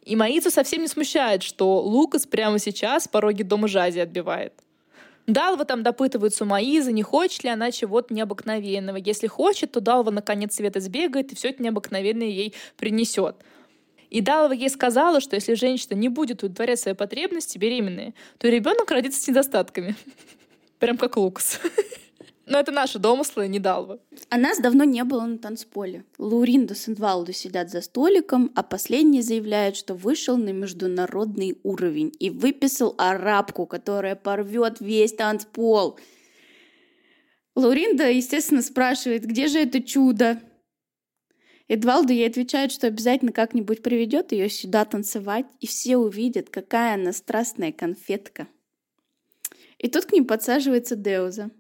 И 0.03 0.14
Маизу 0.14 0.51
совсем 0.51 0.83
не 0.83 0.88
смущает, 0.88 1.42
что 1.42 1.81
Лукас 1.81 2.27
прямо 2.27 2.59
сейчас 2.59 3.09
пороги 3.09 3.42
дома 3.42 3.66
Жази 3.66 3.99
отбивает. 3.99 4.53
Далва 5.27 5.64
там 5.64 5.83
допытывается 5.83 6.44
у 6.44 6.46
Маизы, 6.46 6.92
не 6.92 7.03
хочет 7.03 7.42
ли 7.42 7.51
она 7.51 7.72
чего-то 7.72 8.14
необыкновенного. 8.14 8.96
Если 8.96 9.27
хочет, 9.27 9.72
то 9.72 9.81
Далва 9.81 10.11
наконец 10.11 10.55
света 10.55 10.79
сбегает 10.81 11.33
и 11.33 11.35
все 11.35 11.49
это 11.49 11.62
необыкновенное 11.62 12.29
ей 12.29 12.55
принесет. 12.77 13.37
И 14.09 14.20
Далва 14.20 14.53
ей 14.53 14.70
сказала, 14.70 15.20
что 15.20 15.35
если 15.35 15.55
женщина 15.55 15.94
не 15.94 16.09
будет 16.09 16.44
удовлетворять 16.44 16.79
свои 16.79 16.94
потребности 16.94 17.59
беременные, 17.59 18.14
то 18.38 18.49
ребенок 18.49 18.88
родится 18.90 19.20
с 19.20 19.27
недостатками. 19.27 19.96
Прям 20.79 20.99
как 20.99 21.17
Лукас. 21.17 21.61
Но 22.47 22.61
это 22.61 22.71
наши 22.71 23.01
домыслы, 23.01 23.49
не 23.49 23.59
Далва. 23.59 23.99
А 24.29 24.39
нас 24.39 24.61
давно 24.61 24.85
не 24.85 25.03
было 25.03 25.25
на 25.25 25.37
танцполе. 25.37 26.05
Лауринда 26.17 26.77
с 26.77 26.89
Инвалду 26.89 27.33
сидят 27.33 27.71
за 27.71 27.81
столиком, 27.81 28.53
а 28.55 28.62
последний 28.62 29.21
заявляет, 29.21 29.77
что 29.77 29.95
вышел 29.95 30.37
на 30.37 30.51
международный 30.51 31.59
уровень 31.65 32.12
и 32.21 32.31
выписал 32.31 32.95
арабку, 32.99 33.67
которая 33.67 34.15
порвет 34.15 34.77
весь 34.79 35.15
танцпол. 35.15 35.99
Лауринда, 37.57 38.11
естественно, 38.11 38.62
спрашивает, 38.62 39.25
где 39.25 39.49
же 39.49 39.59
это 39.59 39.83
чудо? 39.83 40.41
Эдвалду 41.69 42.12
ей 42.12 42.29
отвечает, 42.29 42.71
что 42.71 42.87
обязательно 42.87 43.33
как-нибудь 43.33 43.83
приведет 43.83 44.31
ее 44.31 44.49
сюда 44.49 44.85
танцевать, 44.85 45.47
и 45.59 45.67
все 45.67 45.97
увидят, 45.97 46.49
какая 46.49 46.95
она 46.95 47.12
страстная 47.12 47.73
конфетка. 47.73 48.47
И 49.79 49.89
тут 49.89 50.07
к 50.07 50.12
ним 50.12 50.27
подсаживается 50.27 50.97
Деуза. 50.97 51.51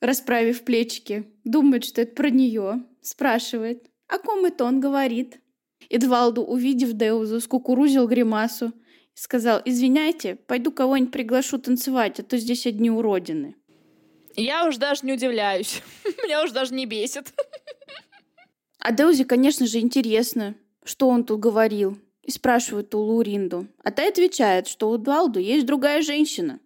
Расправив 0.00 0.64
плечики, 0.64 1.26
думает, 1.44 1.84
что 1.84 2.02
это 2.02 2.14
про 2.14 2.28
нее, 2.28 2.84
спрашивает, 3.00 3.88
о 4.08 4.18
ком 4.18 4.44
это 4.44 4.64
он 4.64 4.80
говорит. 4.80 5.40
Эдвалду, 5.88 6.42
увидев 6.42 6.92
Деузу, 6.92 7.40
скукурузил 7.40 8.06
гримасу 8.06 8.68
и 8.68 9.18
сказал, 9.18 9.62
извиняйте, 9.64 10.34
пойду 10.34 10.72
кого-нибудь 10.72 11.12
приглашу 11.12 11.58
танцевать, 11.58 12.20
а 12.20 12.22
то 12.22 12.36
здесь 12.36 12.66
одни 12.66 12.90
уродины. 12.90 13.56
Я 14.34 14.66
уж 14.66 14.76
даже 14.76 15.04
не 15.04 15.12
удивляюсь. 15.12 15.82
Меня 16.24 16.42
уж 16.42 16.50
даже 16.50 16.74
не 16.74 16.86
бесит. 16.86 17.32
А 18.78 18.92
Деузе, 18.92 19.24
конечно 19.24 19.66
же, 19.66 19.78
интересно, 19.78 20.56
что 20.84 21.08
он 21.08 21.24
тут 21.24 21.40
говорил 21.40 21.98
и 22.22 22.30
спрашивает 22.30 22.94
у 22.94 23.00
Лауринду. 23.00 23.66
А 23.82 23.90
та 23.90 24.08
отвечает, 24.08 24.68
что 24.68 24.90
у 24.90 24.98
Дуалду 24.98 25.38
есть 25.40 25.66
другая 25.66 26.02
женщина. 26.02 26.60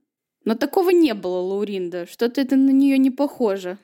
Но 0.45 0.55
такого 0.55 0.90
не 0.90 1.14
было, 1.14 1.38
Лауринда. 1.38 2.07
Что-то 2.07 2.40
это 2.40 2.57
на 2.57 2.71
нее 2.71 2.99
не 2.99 3.11
похоже. 3.11 3.79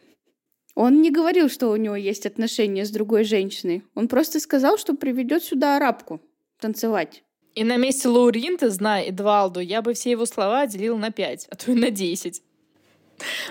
Он 0.75 1.03
не 1.03 1.11
говорил, 1.11 1.49
что 1.49 1.69
у 1.69 1.77
него 1.77 1.97
есть 1.97 2.25
отношения 2.25 2.85
с 2.85 2.91
другой 2.91 3.25
женщиной. 3.25 3.83
Он 3.95 4.09
просто 4.09 4.41
сказал, 4.41 4.79
что 4.79 4.95
приведет 4.95 5.43
сюда 5.43 5.77
арабку 5.77 6.21
танцевать. 6.61 7.25
И 7.55 7.65
на 7.65 7.77
месте 7.77 8.09
Лауринды, 8.09 8.71
зная 8.71 9.09
Эдвалду, 9.09 9.61
я 9.61 9.83
бы 9.83 9.93
все 9.93 10.13
его 10.13 10.25
слова 10.25 10.67
делил 10.67 10.97
на 10.97 11.11
пять, 11.11 11.47
а 11.51 11.57
то 11.57 11.73
и 11.73 11.75
на 11.75 11.91
десять. 11.91 12.43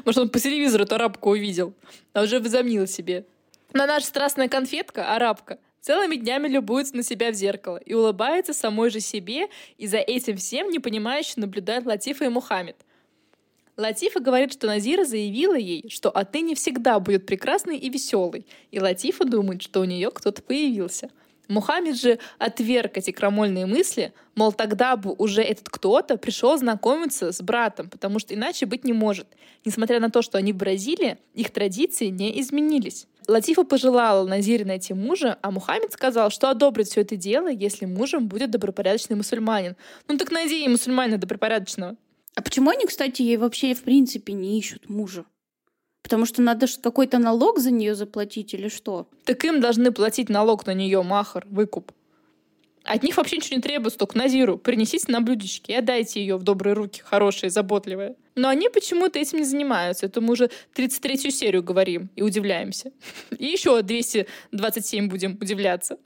Может, 0.05 0.21
он 0.21 0.29
по 0.29 0.39
телевизору 0.39 0.85
эту 0.85 0.95
арабку 0.95 1.31
увидел, 1.31 1.73
а 2.13 2.23
уже 2.23 2.39
возомнил 2.39 2.87
себе. 2.87 3.25
Но 3.73 3.85
наша 3.85 4.07
страстная 4.07 4.47
конфетка, 4.47 5.15
арабка, 5.15 5.59
Целыми 5.81 6.15
днями 6.15 6.47
любуется 6.47 6.95
на 6.95 7.01
себя 7.01 7.31
в 7.31 7.33
зеркало 7.33 7.77
и 7.77 7.95
улыбается 7.95 8.53
самой 8.53 8.91
же 8.91 8.99
себе, 8.99 9.47
и 9.77 9.87
за 9.87 9.97
этим 9.97 10.37
всем 10.37 10.69
непонимающе 10.69 11.33
наблюдают 11.37 11.87
Латифа 11.87 12.25
и 12.25 12.29
Мухаммед. 12.29 12.75
Латифа 13.77 14.19
говорит, 14.19 14.53
что 14.53 14.67
Назира 14.67 15.05
заявила 15.05 15.57
ей, 15.57 15.89
что 15.89 16.11
отныне 16.11 16.53
всегда 16.53 16.99
будет 16.99 17.25
прекрасной 17.25 17.77
и 17.77 17.89
веселой, 17.89 18.45
и 18.69 18.79
Латифа 18.79 19.25
думает, 19.25 19.63
что 19.63 19.79
у 19.79 19.85
нее 19.85 20.11
кто-то 20.11 20.43
появился. 20.43 21.09
Мухаммед 21.47 21.99
же 21.99 22.19
отверг 22.37 22.97
эти 22.97 23.09
крамольные 23.09 23.65
мысли, 23.65 24.13
мол, 24.35 24.53
тогда 24.53 24.95
бы 24.95 25.13
уже 25.17 25.41
этот 25.41 25.67
кто-то 25.67 26.17
пришел 26.17 26.55
знакомиться 26.57 27.31
с 27.31 27.41
братом, 27.41 27.89
потому 27.89 28.19
что 28.19 28.35
иначе 28.35 28.67
быть 28.67 28.83
не 28.83 28.93
может. 28.93 29.27
Несмотря 29.65 29.99
на 29.99 30.11
то, 30.11 30.21
что 30.21 30.37
они 30.37 30.53
в 30.53 30.57
Бразилии, 30.57 31.17
их 31.33 31.49
традиции 31.49 32.05
не 32.05 32.39
изменились. 32.39 33.07
Латифа 33.27 33.63
пожелала 33.63 34.27
Назире 34.27 34.65
найти 34.65 34.93
мужа, 34.93 35.37
а 35.41 35.51
Мухаммед 35.51 35.93
сказал, 35.93 36.31
что 36.31 36.49
одобрит 36.49 36.87
все 36.87 37.01
это 37.01 37.15
дело, 37.15 37.47
если 37.47 37.85
мужем 37.85 38.27
будет 38.27 38.51
добропорядочный 38.51 39.15
мусульманин. 39.15 39.75
Ну 40.07 40.17
так 40.17 40.31
найди 40.31 40.59
ей 40.59 40.67
мусульманина 40.67 41.17
добропорядочного. 41.17 41.95
А 42.35 42.41
почему 42.41 42.69
они, 42.69 42.85
кстати, 42.85 43.21
ей 43.21 43.37
вообще 43.37 43.73
в 43.73 43.83
принципе 43.83 44.33
не 44.33 44.57
ищут 44.57 44.89
мужа? 44.89 45.25
Потому 46.01 46.25
что 46.25 46.41
надо 46.41 46.65
какой-то 46.81 47.19
налог 47.19 47.59
за 47.59 47.71
нее 47.71 47.93
заплатить 47.93 48.53
или 48.53 48.69
что? 48.69 49.07
Так 49.25 49.43
им 49.45 49.61
должны 49.61 49.91
платить 49.91 50.29
налог 50.29 50.65
на 50.65 50.73
нее, 50.73 51.03
махар, 51.03 51.45
выкуп. 51.47 51.91
От 52.83 53.03
них 53.03 53.17
вообще 53.17 53.37
ничего 53.37 53.57
не 53.57 53.61
требуется, 53.61 53.99
только 53.99 54.17
Назиру. 54.17 54.57
Принесите 54.57 55.11
на 55.11 55.21
блюдечке 55.21 55.73
и 55.73 55.75
отдайте 55.75 56.19
ее 56.19 56.37
в 56.37 56.43
добрые 56.43 56.73
руки, 56.73 57.01
хорошие, 57.01 57.49
заботливые. 57.49 58.15
Но 58.35 58.49
они 58.49 58.69
почему-то 58.69 59.19
этим 59.19 59.39
не 59.39 59.45
занимаются. 59.45 60.07
Это 60.07 60.19
мы 60.19 60.33
уже 60.33 60.49
33-ю 60.75 61.31
серию 61.31 61.63
говорим 61.63 62.09
и 62.15 62.23
удивляемся. 62.23 62.91
И 63.37 63.45
еще 63.45 63.81
227 63.81 65.09
будем 65.09 65.37
удивляться. 65.39 65.97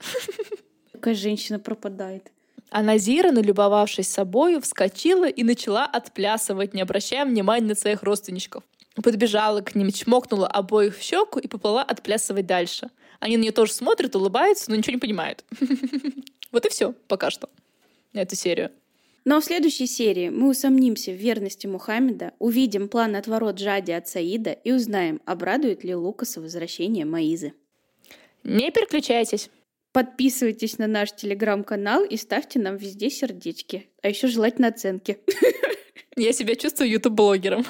Какая 0.92 1.14
женщина 1.14 1.58
пропадает. 1.58 2.30
А 2.70 2.82
Назира, 2.82 3.30
налюбовавшись 3.30 4.08
собою, 4.08 4.60
вскочила 4.60 5.28
и 5.28 5.44
начала 5.44 5.86
отплясывать, 5.86 6.74
не 6.74 6.82
обращая 6.82 7.24
внимания 7.24 7.68
на 7.68 7.74
своих 7.74 8.02
родственничков. 8.02 8.64
Подбежала 9.02 9.60
к 9.60 9.74
ним, 9.74 9.92
чмокнула 9.92 10.48
обоих 10.48 10.98
в 10.98 11.02
щеку 11.02 11.38
и 11.38 11.46
поплыла 11.48 11.82
отплясывать 11.82 12.46
дальше. 12.46 12.90
Они 13.20 13.36
на 13.36 13.42
нее 13.42 13.52
тоже 13.52 13.72
смотрят, 13.72 14.16
улыбаются, 14.16 14.70
но 14.70 14.76
ничего 14.76 14.94
не 14.94 15.00
понимают. 15.00 15.44
Вот 16.52 16.66
и 16.66 16.68
все 16.68 16.92
пока 17.08 17.30
что 17.30 17.48
на 18.12 18.20
эту 18.20 18.36
серию. 18.36 18.70
Но 19.24 19.40
в 19.40 19.44
следующей 19.44 19.86
серии 19.86 20.28
мы 20.28 20.50
усомнимся 20.50 21.10
в 21.10 21.16
верности 21.16 21.66
Мухаммеда, 21.66 22.32
увидим 22.38 22.88
план 22.88 23.16
отворот 23.16 23.56
Джади 23.56 23.90
от 23.90 24.06
Саида 24.06 24.52
и 24.52 24.70
узнаем, 24.70 25.20
обрадует 25.24 25.82
ли 25.82 25.96
Лукаса 25.96 26.40
возвращение 26.40 27.04
Маизы. 27.04 27.52
Не 28.44 28.70
переключайтесь. 28.70 29.50
Подписывайтесь 29.92 30.78
на 30.78 30.86
наш 30.86 31.10
телеграм-канал 31.12 32.04
и 32.04 32.16
ставьте 32.16 32.60
нам 32.60 32.76
везде 32.76 33.10
сердечки. 33.10 33.88
А 34.02 34.08
еще 34.08 34.28
желательно 34.28 34.68
оценки. 34.68 35.18
Я 36.16 36.32
себя 36.32 36.54
чувствую 36.54 36.90
ютуб-блогером. 36.90 37.66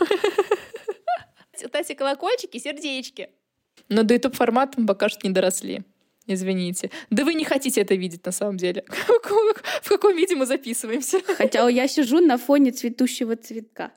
Ставьте 1.56 1.94
колокольчики, 1.94 2.58
сердечки. 2.58 3.30
Но 3.88 4.02
до 4.02 4.12
YouTube 4.14 4.34
формата 4.34 4.78
мы 4.78 4.86
пока 4.86 5.08
что 5.08 5.26
не 5.26 5.32
доросли. 5.32 5.84
Извините. 6.26 6.90
Да 7.10 7.24
вы 7.24 7.34
не 7.34 7.44
хотите 7.44 7.80
это 7.80 7.94
видеть 7.94 8.24
на 8.26 8.32
самом 8.32 8.56
деле. 8.56 8.84
В 9.82 9.88
каком 9.88 10.16
виде 10.16 10.34
мы 10.34 10.46
записываемся? 10.46 11.20
Хотя 11.36 11.68
я 11.68 11.86
сижу 11.86 12.20
на 12.20 12.36
фоне 12.36 12.72
цветущего 12.72 13.36
цветка. 13.36 13.92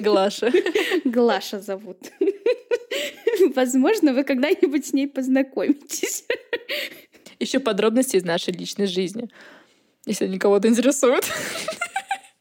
Глаша. 0.00 0.52
Глаша 1.04 1.60
зовут. 1.60 1.98
Возможно, 3.54 4.12
вы 4.12 4.22
когда-нибудь 4.24 4.86
с 4.86 4.92
ней 4.92 5.08
познакомитесь. 5.08 6.24
Еще 7.40 7.58
подробности 7.58 8.16
из 8.16 8.24
нашей 8.24 8.52
личной 8.54 8.86
жизни, 8.86 9.28
если 10.06 10.26
никого 10.26 10.60
то 10.60 10.68
интересует. 10.68 11.24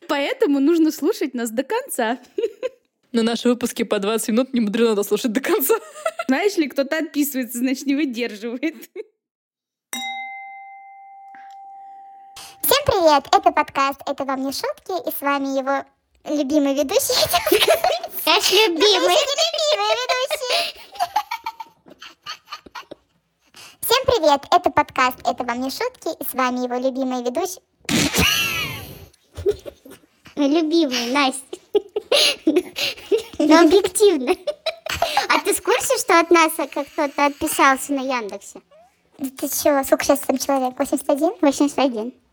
Поэтому 0.07 0.59
нужно 0.59 0.91
слушать 0.91 1.33
нас 1.33 1.49
до 1.49 1.63
конца. 1.63 2.19
На 3.11 3.23
наши 3.23 3.47
выпуски 3.47 3.83
по 3.83 3.99
20 3.99 4.29
минут 4.29 4.53
не 4.53 4.61
мудрено 4.61 4.93
дослушать 4.93 5.31
до 5.31 5.41
конца. 5.41 5.75
Знаешь 6.27 6.57
ли, 6.57 6.67
кто-то 6.67 6.97
отписывается, 6.97 7.57
значит, 7.59 7.85
не 7.85 7.95
выдерживает. 7.95 8.75
Привет! 13.05 13.27
Это 13.31 13.51
подкаст 13.51 14.01
«Это 14.07 14.25
вам 14.25 14.43
не 14.43 14.51
шутки» 14.51 15.07
и 15.07 15.11
с 15.11 15.21
вами 15.21 15.59
его 15.59 15.85
любимый 16.23 16.73
ведущий. 16.73 17.13
Наш 18.25 18.51
любимый. 18.51 19.13
любимый 19.13 19.91
ведущий. 20.01 20.79
Всем 23.81 24.05
привет! 24.07 24.41
Это 24.49 24.71
подкаст 24.71 25.19
«Это 25.23 25.43
вам 25.43 25.61
не 25.61 25.69
шутки» 25.69 26.19
и 26.19 26.23
с 26.27 26.33
вами 26.33 26.63
его 26.63 26.77
любимый 26.77 27.21
ведущий. 27.21 27.61
Любимый, 30.35 31.11
Настя. 31.11 31.59
Но 33.37 33.59
объективно. 33.59 34.35
А 35.29 35.39
ты 35.41 35.53
в 35.53 35.61
курсе, 35.61 35.99
что 35.99 36.19
от 36.19 36.31
нас 36.31 36.53
как 36.55 36.87
кто-то 36.87 37.25
отписался 37.27 37.93
на 37.93 38.01
Яндексе? 38.01 38.61
Да 39.19 39.29
ты 39.29 39.47
чего? 39.47 39.83
Сколько 39.83 40.05
сейчас 40.05 40.21
там 40.21 40.39
человек? 40.39 40.73
81? 40.79 41.33
81. 41.39 42.24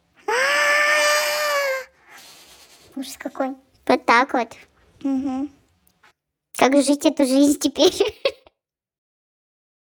Ужас 2.96 3.16
какой. 3.16 3.55
Вот 3.87 4.07
так 4.07 4.35
вот. 4.35 4.55
Угу. 5.02 5.48
Как 6.57 6.83
жить 6.83 7.07
эту 7.07 7.24
жизнь 7.24 7.59
теперь? 7.59 7.92